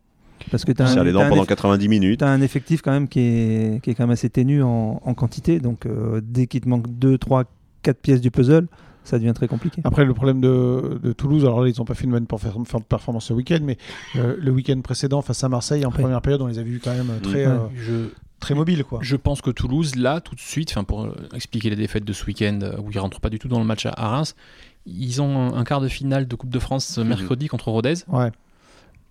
Parce 0.51 0.65
que 0.65 0.73
t'as 0.73 0.87
Serre 0.87 1.05
les 1.05 1.11
un, 1.11 1.15
dents 1.15 1.21
t'as 1.21 1.27
un 1.27 1.31
pendant 1.31 1.43
eff- 1.45 1.49
90 1.49 1.89
minutes. 1.89 2.21
t'as 2.21 2.29
un 2.31 2.41
effectif 2.41 2.83
quand 2.83 2.93
même 2.93 3.09
qui 3.09 3.21
est, 3.21 3.83
qui 3.83 3.91
est 3.91 3.95
quand 3.95 4.05
même 4.05 4.11
assez 4.13 4.31
ténu 4.31 4.63
en, 4.63 5.01
en 5.05 5.15
quantité. 5.15 5.61
Donc, 5.61 5.87
euh, 5.87 6.21
dès 6.23 6.47
qu'il 6.47 6.61
te 6.61 6.69
manque 6.69 6.87
2, 6.89 7.19
3, 7.19 7.45
4 7.83 7.99
pièces 8.01 8.21
du 8.21 8.31
puzzle, 8.31 8.67
ça 9.05 9.19
devient 9.19 9.33
très 9.35 9.49
compliqué. 9.49 9.81
Après, 9.85 10.05
le 10.05 10.13
problème 10.15 10.41
de, 10.41 11.01
de 11.03 11.13
Toulouse, 11.13 11.45
alors 11.45 11.63
là, 11.63 11.69
ils 11.69 11.75
n'ont 11.79 11.85
pas 11.85 11.95
fait 11.95 12.05
une 12.05 12.11
bonne 12.11 12.25
perfor- 12.27 12.63
perfor- 12.65 12.83
performance 12.83 13.25
ce 13.27 13.33
week-end, 13.33 13.61
mais 13.63 13.79
euh, 14.17 14.37
le 14.39 14.51
week-end 14.51 14.79
précédent 14.83 15.23
face 15.23 15.43
à 15.45 15.49
Marseille, 15.49 15.85
en 15.87 15.91
Ouais. 15.91 16.01
première 16.03 16.21
période, 16.21 16.43
on 16.43 16.47
les 16.47 16.59
a 16.59 16.63
vus 16.63 16.81
quand 16.83 16.93
même 16.95 17.11
très, 17.23 17.47
Ouais. 17.47 17.53
euh, 17.53 17.59
Je, 17.77 17.93
très 18.41 18.55
mobiles. 18.55 18.85
Quoi. 18.85 18.99
Je 19.03 19.17
pense 19.17 19.41
que 19.41 19.51
Toulouse, 19.51 19.97
là, 19.97 20.21
tout 20.21 20.35
de 20.35 20.41
suite, 20.41 20.71
enfin 20.71 20.85
pour 20.85 21.09
expliquer 21.35 21.71
les 21.71 21.77
défaites 21.77 22.05
de 22.05 22.13
ce 22.13 22.25
week-end 22.27 22.59
où 22.85 22.91
ils 22.93 22.99
rentrent 22.99 23.21
pas 23.21 23.31
du 23.31 23.39
tout 23.39 23.49
dans 23.49 23.59
le 23.59 23.65
match 23.65 23.87
à, 23.87 23.91
à 23.97 24.09
Reims, 24.09 24.35
ils 24.87 25.21
ont 25.23 25.55
un, 25.55 25.65
quart 25.65 25.81
de 25.81 25.89
finale 25.89 26.29
de 26.29 26.35
Coupe 26.37 26.51
de 26.51 26.59
France 26.59 26.99
Mhm. 26.99 27.09
mercredi 27.09 27.49
contre 27.49 27.69
Rodez, 27.71 27.95
Ouais. 28.09 28.31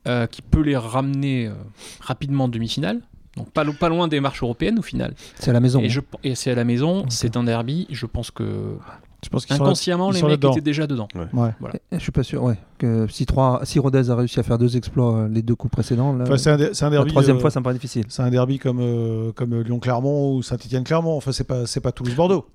Euh, 0.08 0.28
qui 0.28 0.42
peut 0.42 0.62
les 0.62 0.78
ramener 0.78 1.48
euh, 1.48 1.54
rapidement 2.02 2.46
en 2.46 2.48
demi-finale. 2.50 3.02
Donc 3.36 3.52
pas, 3.52 3.64
lo- 3.64 3.74
pas 3.74 3.90
loin 3.90 4.08
des 4.08 4.20
marches 4.20 4.42
européennes 4.42 4.80
au 4.80 4.84
final. 4.84 5.14
C'est 5.36 5.52
à 5.52 5.54
la 5.54 5.60
maison. 5.60 5.80
Et, 5.82 5.90
et 6.24 6.34
c'est 6.36 6.52
à 6.52 6.56
la 6.56 6.64
maison, 6.64 7.06
c'est 7.10 7.38
un 7.38 7.44
derby. 7.44 7.86
Je 7.92 8.08
pense 8.08 8.32
que 8.32 8.78
Je 9.24 9.30
pense 9.30 9.50
inconsciemment 9.52 10.10
les 10.10 10.20
sont 10.20 10.28
mecs 10.28 10.44
étaient 10.44 10.62
déjà 10.62 10.88
dedans. 10.88 11.08
Ouais. 11.14 11.52
Je 11.92 12.00
suis 12.00 12.12
pas 12.12 12.24
sûr, 12.24 12.42
ouais. 12.44 12.58
Que 12.80 13.06
si, 13.10 13.26
trois, 13.28 13.62
si 13.64 13.78
Rodez 13.78 14.10
a 14.10 14.16
réussi 14.16 14.40
à 14.40 14.44
faire 14.44 14.58
deux 14.58 14.76
exploits 14.76 15.16
euh, 15.18 15.28
les 15.30 15.44
deux 15.44 15.56
coups 15.56 15.72
précédents, 15.72 16.14
là, 16.14 16.24
Enfin, 16.24 16.52
un, 16.52 16.90
la 16.90 17.06
troisième 17.06 17.38
euh, 17.38 17.40
fois, 17.40 17.52
ça 17.52 17.60
me 17.60 17.64
paraît 17.64 17.76
difficile. 17.76 18.06
C'est 18.10 18.22
un 18.24 18.30
derby 18.30 18.58
comme, 18.60 18.80
euh, 18.80 19.32
comme 19.34 19.62
Lyon-Clermont 19.62 20.36
ou 20.36 20.42
Saint-Etienne-Clermont. 20.42 21.16
Enfin, 21.18 21.32
c'est 21.32 21.44
pas, 21.44 21.66
c'est 21.68 21.80
pas 21.82 21.92
Toulouse-Bordeaux. 21.92 22.48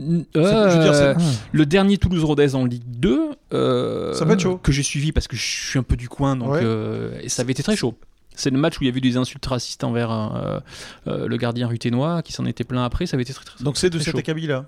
N- 0.00 0.24
je 0.34 0.40
veux 0.40 0.82
dire, 0.82 0.94
c'est- 0.94 1.02
Euh, 1.02 1.14
le 1.52 1.66
dernier 1.66 1.98
Toulouse-Rodez 1.98 2.54
en 2.54 2.64
Ligue 2.64 2.82
2, 2.86 3.30
euh, 3.52 4.14
Ça 4.14 4.24
va 4.24 4.32
être 4.32 4.40
chaud. 4.40 4.56
que 4.62 4.72
j'ai 4.72 4.82
suivi 4.82 5.12
parce 5.12 5.28
que 5.28 5.36
je 5.36 5.42
suis 5.42 5.78
un 5.78 5.82
peu 5.82 5.96
du 5.96 6.08
coin, 6.08 6.36
donc 6.36 6.52
Ouais. 6.52 6.60
euh, 6.62 7.18
et 7.22 7.28
ça 7.28 7.42
avait 7.42 7.52
été 7.52 7.62
très 7.62 7.76
chaud. 7.76 7.94
C'est 8.34 8.50
le 8.50 8.56
match 8.58 8.78
où 8.78 8.84
il 8.84 8.86
y 8.86 8.88
avait 8.88 8.98
eu 8.98 9.02
des 9.02 9.16
insultes 9.18 9.44
racistes 9.44 9.84
envers 9.84 10.10
euh, 10.10 10.60
euh, 11.08 11.28
le 11.28 11.36
gardien 11.36 11.66
ruténois 11.68 12.22
qui 12.22 12.32
s'en 12.32 12.46
était 12.46 12.64
plein 12.64 12.82
après. 12.84 13.04
Ça 13.06 13.16
avait 13.16 13.22
été 13.24 13.34
très 13.34 13.44
très. 13.44 13.62
Donc 13.62 13.76
c'est 13.76 13.90
de 13.90 13.98
cet 13.98 14.14
acabit-là. 14.16 14.64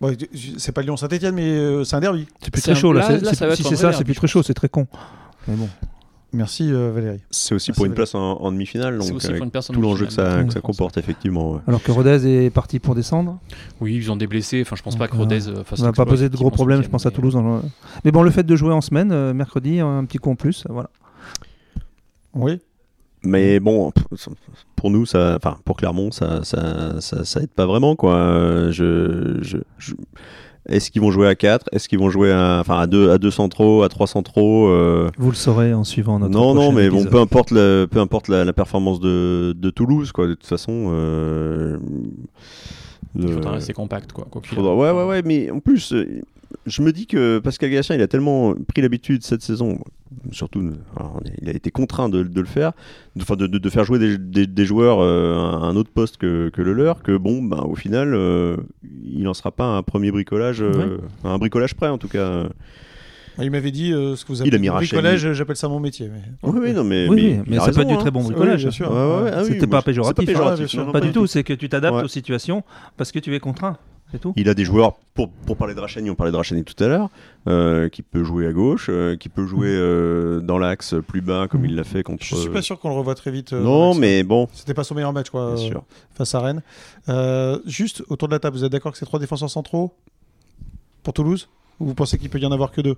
Ouais, 0.00 0.16
c'est 0.58 0.72
pas 0.72 0.82
Lyon-Saint-Etienne, 0.82 1.34
mais 1.34 1.50
euh, 1.50 1.84
c'est 1.84 1.96
un 1.96 2.00
derby. 2.00 2.26
C'est 2.42 2.50
plus 2.52 2.62
très 2.62 2.74
chaud, 2.74 2.92
là. 2.92 3.00
là- 3.08 3.18
là, 3.18 3.56
si 3.56 3.62
c'est 3.64 3.76
ça, 3.76 3.92
c'est 3.92 4.04
plus 4.04 4.14
très 4.14 4.26
chaud, 4.28 4.42
c'est 4.42 4.54
très 4.54 4.68
con. 4.68 4.86
Mais 5.46 5.54
bon. 5.56 5.68
Merci 6.32 6.70
euh, 6.70 6.92
Valérie. 6.94 7.20
C'est 7.30 7.54
aussi 7.54 7.70
Merci, 7.70 7.72
pour 7.78 7.86
une 7.86 7.92
Valérie. 7.92 7.96
place 8.10 8.14
en, 8.14 8.32
en 8.42 8.52
demi-finale, 8.52 8.98
donc 8.98 9.14
aussi 9.16 9.26
avec 9.28 9.38
pour 9.38 9.44
une 9.46 9.50
personne 9.50 9.74
tout 9.76 9.80
l'enjeu 9.80 10.04
que 10.06 10.12
ça, 10.12 10.44
que 10.44 10.52
ça 10.52 10.60
comporte, 10.60 10.98
effectivement. 10.98 11.52
ouais. 11.54 11.60
Alors 11.66 11.82
que 11.82 11.90
Rodez 11.90 12.26
est 12.26 12.50
parti 12.50 12.78
pour 12.80 12.94
descendre. 12.94 13.38
Oui, 13.80 13.94
ils 13.96 14.10
ont 14.12 14.16
des 14.16 14.26
blessés. 14.26 14.60
Enfin, 14.60 14.76
je 14.76 14.82
pense 14.82 14.94
Donc, 14.94 14.98
pas 15.00 15.08
que 15.08 15.14
euh, 15.16 15.20
Rodez 15.20 15.48
euh, 15.48 15.64
fasse 15.64 15.78
Ça 15.78 15.86
va 15.86 15.92
pas 15.92 16.04
poser 16.04 16.28
de 16.28 16.36
gros 16.36 16.50
problèmes, 16.50 16.82
je 16.82 16.88
pense, 16.88 17.06
à 17.06 17.10
Toulouse. 17.10 17.32
dans 17.32 17.56
le- 17.56 17.62
Mais 18.04 18.12
bon, 18.12 18.22
le 18.22 18.30
fait 18.30 18.42
de 18.44 18.56
jouer 18.56 18.74
en 18.74 18.82
semaine, 18.82 19.10
euh, 19.10 19.32
mercredi, 19.32 19.80
un 19.80 20.04
petit 20.04 20.18
coup 20.18 20.30
en 20.30 20.36
plus, 20.36 20.64
euh, 20.68 20.72
voilà. 20.74 20.90
Oui. 22.34 22.60
Mais 23.24 23.58
bon, 23.58 23.90
pff, 23.90 24.28
pour 24.76 24.90
nous, 24.90 25.04
ça, 25.04 25.34
enfin 25.36 25.56
pour 25.64 25.76
Clermont, 25.76 26.12
ça, 26.12 26.44
ça, 26.44 27.00
ça, 27.00 27.24
ça 27.24 27.40
aide 27.40 27.50
pas 27.50 27.66
vraiment 27.66 27.96
quoi. 27.96 28.14
Euh, 28.14 28.70
Je, 28.70 29.38
je, 29.42 29.56
je- 29.78 29.94
Est-ce 30.68 30.90
qu'ils 30.90 31.00
vont 31.00 31.10
jouer 31.10 31.26
à 31.28 31.34
4 31.34 31.66
Est-ce 31.72 31.88
qu'ils 31.88 31.98
vont 31.98 32.10
jouer 32.10 32.30
à, 32.30 32.58
enfin 32.60 32.78
à 32.78 32.86
deux, 32.86 33.10
à 33.10 33.18
deux 33.18 33.30
centraux, 33.30 33.82
à 33.82 33.88
trois 33.88 34.06
centraux 34.06 34.68
euh, 34.68 35.08
Vous 35.18 35.30
le 35.30 35.36
saurez 35.36 35.72
en 35.72 35.82
suivant 35.84 36.18
notre 36.18 36.32
Non, 36.32 36.54
non, 36.54 36.72
mais 36.72 36.90
bon, 36.90 37.04
peu 37.04 37.18
importe, 37.18 37.50
le, 37.52 37.86
peu 37.90 38.00
importe 38.00 38.28
la, 38.28 38.44
la 38.44 38.52
performance 38.52 39.00
de, 39.00 39.54
de 39.56 39.70
Toulouse, 39.70 40.12
quoi. 40.12 40.26
De 40.26 40.34
toute 40.34 40.46
façon, 40.46 40.90
euh, 40.92 41.78
Il 43.16 43.22
le- 43.26 43.32
faudra 43.32 43.52
rester 43.52 43.72
compact, 43.72 44.12
quoi. 44.12 44.26
quoi 44.30 44.42
qu'il 44.42 44.54
faudra- 44.54 44.74
ouais, 44.76 44.90
ouais, 44.90 45.04
ouais, 45.06 45.22
mais 45.24 45.50
en 45.50 45.60
plus, 45.60 45.92
euh, 45.92 46.20
je 46.66 46.82
me 46.82 46.92
dis 46.92 47.06
que 47.06 47.38
Pascal 47.38 47.70
Gachin, 47.70 47.94
il 47.94 48.02
a 48.02 48.08
tellement 48.08 48.54
pris 48.66 48.82
l'habitude 48.82 49.22
cette 49.24 49.42
saison, 49.42 49.78
surtout, 50.32 50.72
alors, 50.96 51.20
il 51.40 51.48
a 51.48 51.52
été 51.52 51.70
contraint 51.70 52.08
de, 52.08 52.22
de 52.22 52.40
le 52.40 52.46
faire, 52.46 52.72
de, 53.16 53.22
enfin, 53.22 53.36
de, 53.36 53.68
faire 53.70 53.84
jouer 53.84 53.98
des, 53.98 54.18
des- 54.18 54.46
des 54.46 54.64
joueurs 54.64 54.98
euh, 55.00 55.34
à 55.34 55.66
un 55.66 55.76
autre 55.76 55.90
poste 55.90 56.16
que, 56.16 56.48
que 56.50 56.62
le 56.62 56.72
leur, 56.72 57.02
que 57.02 57.16
bon, 57.16 57.42
ben, 57.42 57.58
au 57.60 57.74
final, 57.74 58.14
euh, 58.14 58.56
il 59.04 59.22
n'en 59.22 59.34
sera 59.34 59.50
pas 59.52 59.64
un 59.66 59.82
premier 59.82 60.10
bricolage, 60.10 60.62
euh, 60.62 60.98
un 61.24 61.38
bricolage 61.38 61.74
prêt 61.74 61.88
en 61.88 61.98
tout 61.98 62.08
cas. 62.08 62.44
Il 63.40 63.52
m'avait 63.52 63.70
dit 63.70 63.92
euh, 63.92 64.16
ce 64.16 64.24
que 64.24 64.32
vous 64.32 64.42
Il 64.42 64.52
a 64.52 64.56
appelez 64.56 64.68
bricolage, 64.68 65.32
j'appelle 65.32 65.54
ça 65.56 65.68
mon 65.68 65.78
métier. 65.78 66.08
Mais... 66.12 66.22
Oui, 66.42 66.58
oui, 66.60 66.72
non, 66.72 66.82
mais, 66.82 67.06
Oui, 67.08 67.16
oui, 67.38 67.40
mais 67.46 67.56
ça 67.58 67.66
raison, 67.66 67.76
peut 67.76 67.80
être 67.82 67.88
du 67.88 67.94
hein. 67.94 67.98
très 67.98 68.10
bon 68.10 68.20
Oui, 68.20 68.32
bricolage. 68.32 68.62
bien 68.62 68.70
sûr. 68.72 68.90
Ouais, 68.90 68.96
ouais, 68.96 69.22
ouais. 69.22 69.30
Ah 69.32 69.42
oui, 69.42 69.48
C'était 69.52 69.66
pas 69.68 69.80
péjoratif. 69.82 70.14
C'est 70.26 70.32
pas 70.32 70.32
hein, 70.32 70.50
péjoratif. 70.56 70.74
non, 70.78 70.86
Pas 70.86 70.92
pas 70.92 71.00
du 71.00 71.12
tout, 71.12 71.26
c'est 71.28 71.44
que 71.44 71.52
tu 71.52 71.68
t'adaptes 71.68 71.96
Ouais. 71.98 72.02
aux 72.02 72.08
situations 72.08 72.64
parce 72.96 73.12
que 73.12 73.20
tu 73.20 73.32
es 73.34 73.38
contraint. 73.38 73.76
C'est 74.10 74.18
tout. 74.20 74.32
Il 74.36 74.48
a 74.48 74.54
des 74.54 74.64
joueurs, 74.64 74.94
pour, 75.14 75.28
pour 75.28 75.56
parler 75.58 75.74
de 75.74 75.80
Rachani, 75.80 76.08
on 76.10 76.14
parlait 76.14 76.32
de 76.32 76.36
Rachani 76.36 76.64
tout 76.64 76.82
à 76.82 76.88
l'heure, 76.88 77.10
euh, 77.46 77.88
qui 77.90 78.00
peut 78.02 78.24
jouer 78.24 78.46
à 78.46 78.52
gauche, 78.52 78.86
euh, 78.88 79.16
qui 79.16 79.28
peut 79.28 79.46
jouer 79.46 79.68
euh, 79.70 80.40
dans 80.40 80.56
l'axe 80.58 80.94
plus 81.06 81.20
bas 81.20 81.46
comme 81.46 81.64
il 81.66 81.74
l'a 81.76 81.84
fait 81.84 82.02
contre. 82.02 82.24
Je 82.24 82.34
suis 82.36 82.48
pas 82.48 82.62
sûr 82.62 82.78
qu'on 82.80 82.88
le 82.88 82.94
revoit 82.94 83.14
très 83.14 83.30
vite. 83.30 83.52
euh, 83.52 83.62
Non, 83.62 83.94
mais 83.94 84.22
bon, 84.22 84.48
C'était 84.54 84.72
pas 84.72 84.84
son 84.84 84.94
meilleur 84.94 85.12
match, 85.12 85.28
quoi, 85.28 85.54
bien 85.54 85.62
sûr. 85.62 85.82
face 86.14 86.34
à 86.34 86.40
Rennes. 86.40 86.62
Euh, 87.10 87.58
juste, 87.66 88.02
autour 88.08 88.28
de 88.28 88.32
la 88.32 88.38
table, 88.38 88.56
vous 88.56 88.64
êtes 88.64 88.72
d'accord 88.72 88.92
que 88.92 88.98
c'est 88.98 89.04
trois 89.06 89.20
défenseurs 89.20 89.50
centraux 89.50 89.92
pour 91.02 91.12
Toulouse? 91.12 91.48
Ou 91.80 91.86
vous 91.86 91.94
pensez 91.94 92.16
qu'il 92.18 92.30
peut 92.30 92.38
y 92.40 92.46
en 92.46 92.52
avoir 92.52 92.70
que 92.72 92.80
deux? 92.80 92.96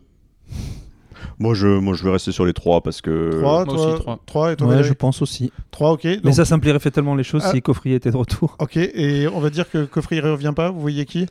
Moi 1.40 1.54
je, 1.54 1.66
moi, 1.66 1.94
je 1.94 2.04
vais 2.04 2.10
rester 2.10 2.32
sur 2.32 2.44
les 2.44 2.52
trois 2.52 2.82
parce 2.82 3.00
que. 3.00 3.30
Trois, 3.40 3.64
moi 3.64 3.74
toi 3.74 3.86
aussi, 3.92 4.00
trois. 4.02 4.20
Trois, 4.26 4.52
et 4.52 4.56
toi 4.56 4.66
Ouais, 4.68 4.84
je 4.84 4.92
pense 4.92 5.22
aussi. 5.22 5.50
Trois, 5.70 5.92
ok. 5.92 6.06
Mais 6.22 6.32
ça 6.32 6.44
simplifierait 6.44 6.90
tellement 6.90 7.14
les 7.14 7.24
choses 7.24 7.42
Ah. 7.46 7.50
si 7.50 7.62
Coffrier 7.62 7.96
était 7.96 8.10
de 8.10 8.16
retour. 8.18 8.56
Ok, 8.58 8.76
et 8.76 9.26
on 9.26 9.40
va 9.40 9.48
dire 9.48 9.68
que 9.70 9.86
Coffrier 9.86 10.20
ne 10.20 10.30
revient 10.30 10.52
pas, 10.54 10.70
vous 10.70 10.80
voyez 10.80 11.06
qui? 11.06 11.26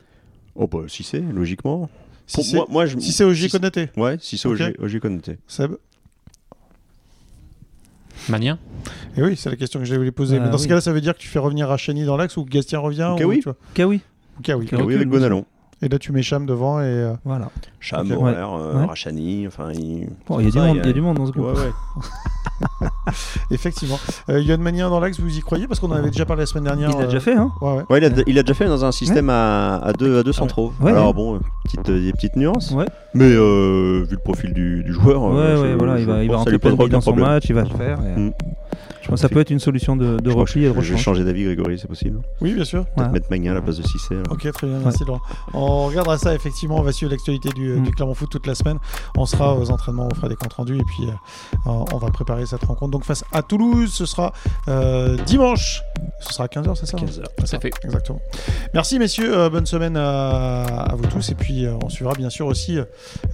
Oh, 0.56 0.66
bah, 0.66 0.80
si 0.88 1.04
c'est, 1.04 1.20
logiquement. 1.20 1.88
Si 2.26 2.34
Pour 2.36 2.44
c'est 2.44 2.56
moi, 2.56 2.66
moi, 2.68 2.86
je... 2.86 2.98
si 2.98 3.12
c'est 3.12 3.22
OG 3.24 3.34
si 3.36 3.50
Konaté, 3.50 3.88
Ouais, 3.96 4.16
si 4.20 4.36
c'est. 4.36 4.48
OG, 4.48 4.74
OG 4.80 4.98
Konaté. 4.98 5.38
Seb? 5.46 5.72
Manien? 8.28 8.58
Et 9.16 9.22
oui, 9.22 9.36
c'est 9.36 9.48
la 9.48 9.56
question 9.56 9.78
que 9.80 9.86
je 9.86 9.94
voulais 9.94 10.10
poser. 10.10 10.36
Ah, 10.38 10.40
Mais 10.44 10.50
dans 10.50 10.58
ce 10.58 10.66
cas-là, 10.68 10.80
ça 10.80 10.92
veut 10.92 11.00
dire 11.00 11.14
que 11.14 11.20
tu 11.20 11.28
fais 11.28 11.38
revenir 11.38 11.68
Rachani 11.68 12.04
dans 12.04 12.16
l'axe 12.16 12.36
ou 12.36 12.44
que 12.44 12.50
Gastien 12.50 12.80
revient 12.80 13.10
Ok, 13.14 13.22
ou, 13.24 13.28
oui. 13.28 13.38
tu 13.38 13.44
vois? 13.44 13.56
Kawi. 13.74 14.00
Ok, 14.40 14.44
oui. 14.48 14.54
Ok. 14.54 14.72
Oui, 14.72 14.76
recule, 14.76 14.94
avec. 14.96 15.08
Gonalon. 15.08 15.44
Et 15.82 15.88
là, 15.88 15.98
tu 15.98 16.12
mets 16.12 16.22
Cham 16.22 16.44
devant 16.46 16.80
et. 16.80 16.84
euh, 16.84 17.14
Voilà. 17.24 17.50
Cham, 17.80 18.10
euh, 18.10 18.16
Ouais. 18.16 18.84
Rachani, 18.86 19.46
enfin. 19.46 19.70
Il... 19.72 20.08
Bon, 20.26 20.38
il 20.40 20.44
y 20.44 20.48
a 20.48 20.50
du 20.50 20.58
monde, 20.58 20.76
il 20.82 20.86
y 20.86 20.90
a 20.90 20.92
du 20.92 21.00
monde 21.00 21.16
dans 21.16 21.26
ce 21.26 21.32
Ouais, 21.38 21.52
groupe. 21.54 21.58
Effectivement. 23.50 23.98
Euh, 24.28 24.40
Yann 24.40 24.60
Magnin 24.60 24.88
dans 24.90 25.00
l'axe, 25.00 25.18
vous 25.20 25.36
y 25.36 25.40
croyez 25.40 25.66
Parce 25.66 25.80
qu'on 25.80 25.88
en 25.90 25.94
avait 25.96 26.10
déjà 26.10 26.24
parlé 26.24 26.42
la 26.42 26.46
semaine 26.46 26.64
dernière. 26.64 26.90
Il 26.90 26.96
l'a 26.98 27.02
euh, 27.04 27.06
déjà 27.06 27.20
fait, 27.20 27.34
hein 27.34 27.50
Ouais, 27.60 27.72
ouais. 27.76 27.82
Ouais, 27.90 27.98
il, 27.98 28.04
a, 28.04 28.10
il 28.26 28.38
a 28.38 28.42
déjà 28.42 28.54
fait 28.54 28.66
dans 28.66 28.84
un 28.84 28.92
système 28.92 29.30
à, 29.30 29.76
à 29.76 29.92
deux, 29.92 30.18
à 30.18 30.22
deux 30.22 30.32
centraux. 30.32 30.72
Ouais, 30.80 30.90
Alors 30.92 31.08
ouais. 31.08 31.12
bon, 31.14 31.34
euh, 31.36 31.38
petite, 31.64 31.88
euh, 31.88 32.00
des 32.00 32.12
petites 32.12 32.36
nuances. 32.36 32.70
Ouais. 32.72 32.86
Mais 33.14 33.24
euh, 33.32 34.04
vu 34.08 34.14
le 34.16 34.22
profil 34.22 34.52
du, 34.52 34.82
du 34.84 34.92
joueur, 34.92 35.22
Ouais, 35.22 35.36
euh, 35.36 35.62
ouais, 35.62 35.70
je- 35.72 35.76
voilà, 35.76 35.96
je 35.96 36.02
il 36.02 36.06
va, 36.06 36.22
il 36.24 36.30
va 36.30 36.36
rentrer 36.36 36.58
plein 36.58 36.74
dans 36.74 37.00
son 37.00 37.10
problème. 37.12 37.28
match, 37.30 37.44
il 37.48 37.54
va 37.54 37.62
le 37.62 37.68
faire. 37.70 37.98
et, 38.00 38.06
euh, 38.08 38.16
Mm. 38.28 38.32
Je 39.02 39.08
pense 39.08 39.16
que 39.22 39.22
ça 39.22 39.28
peut 39.30 39.40
être 39.40 39.50
une 39.50 39.58
solution 39.58 39.96
de, 39.96 40.18
de 40.18 40.20
Je 40.26 40.30
crois 40.30 40.42
repli 40.42 40.64
et 40.66 40.70
de 40.70 40.80
Je 40.80 40.92
vais 40.92 40.98
changer 40.98 41.24
d'avis, 41.24 41.42
Grégory, 41.44 41.78
c'est 41.78 41.88
possible. 41.88 42.20
Oui, 42.42 42.52
bien 42.54 42.64
sûr. 42.64 42.84
Mettre 43.12 43.26
Magnin 43.30 43.52
à 43.52 43.54
la 43.54 43.62
place 43.62 43.78
de 43.78 43.82
Cissé. 43.82 44.14
Ok, 44.30 44.48
très 44.52 44.66
bien, 44.68 44.78
merci 44.84 45.04
Laurent. 45.04 45.20
On 45.54 45.86
regardera 45.86 46.18
ça 46.18 46.34
effectivement, 46.34 46.76
on 46.78 46.82
va 46.82 46.92
suivre 46.92 47.10
l'actualité 47.10 47.48
du, 47.48 47.70
Mm. 47.72 47.82
du 47.82 47.90
Clermont 47.92 48.14
Foot 48.14 48.28
toute 48.30 48.46
la 48.46 48.54
semaine. 48.54 48.76
On 49.16 49.24
sera 49.26 49.56
aux 49.56 49.70
entraînements, 49.70 50.06
on 50.12 50.14
fera 50.14 50.28
des 50.28 50.36
comptes 50.36 50.52
rendus 50.52 50.76
et 50.78 50.84
puis 50.84 51.08
euh, 51.08 51.12
on 51.66 51.96
va 51.96 52.08
préparer 52.10 52.46
cette 52.50 52.64
rencontre. 52.64 52.90
Donc 52.90 53.04
face 53.04 53.24
à 53.32 53.42
Toulouse, 53.42 53.92
ce 53.92 54.04
sera 54.06 54.32
euh, 54.68 55.16
dimanche. 55.26 55.82
Ce 56.20 56.34
sera 56.34 56.44
à 56.44 56.46
15h, 56.48 56.74
c'est 56.74 56.86
ça 56.86 56.98
15 56.98 57.20
heures. 57.20 57.26
C'est 57.38 57.46
ça, 57.46 57.60
fait. 57.60 57.70
Exactement. 57.84 58.20
Merci 58.74 58.98
messieurs, 58.98 59.36
euh, 59.36 59.48
bonne 59.50 59.66
semaine 59.66 59.96
à, 59.96 60.62
à 60.64 60.94
vous 60.94 61.06
tous 61.06 61.30
et 61.30 61.34
puis 61.34 61.64
euh, 61.66 61.74
on 61.82 61.88
suivra 61.88 62.12
bien 62.14 62.30
sûr 62.30 62.46
aussi 62.46 62.78
euh, 62.78 62.84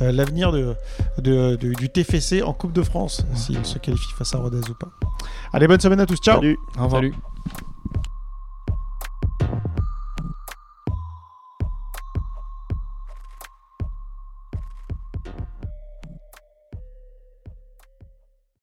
l'avenir 0.01 0.53
de, 0.53 0.75
de- 1.19 1.57
de- 1.57 1.75
du 1.75 1.89
TFC 1.91 2.43
en 2.43 2.53
Coupe 2.53 2.73
de 2.73 2.83
France, 2.83 3.25
s'il 3.35 3.65
se 3.67 3.79
qualifie 3.79 4.13
face 4.17 4.35
à 4.35 4.39
Rodez 4.39 4.61
ou 4.71 4.75
pas. 4.75 4.89
Allez, 5.53 5.67
bonne 5.67 5.81
semaine 5.81 6.01
à 6.01 6.07
tous, 6.07 6.17
ciao 6.17 6.37
Salut. 6.37 6.59
Au 6.79 6.85
revoir. 6.85 7.03
Salut. 7.03 7.15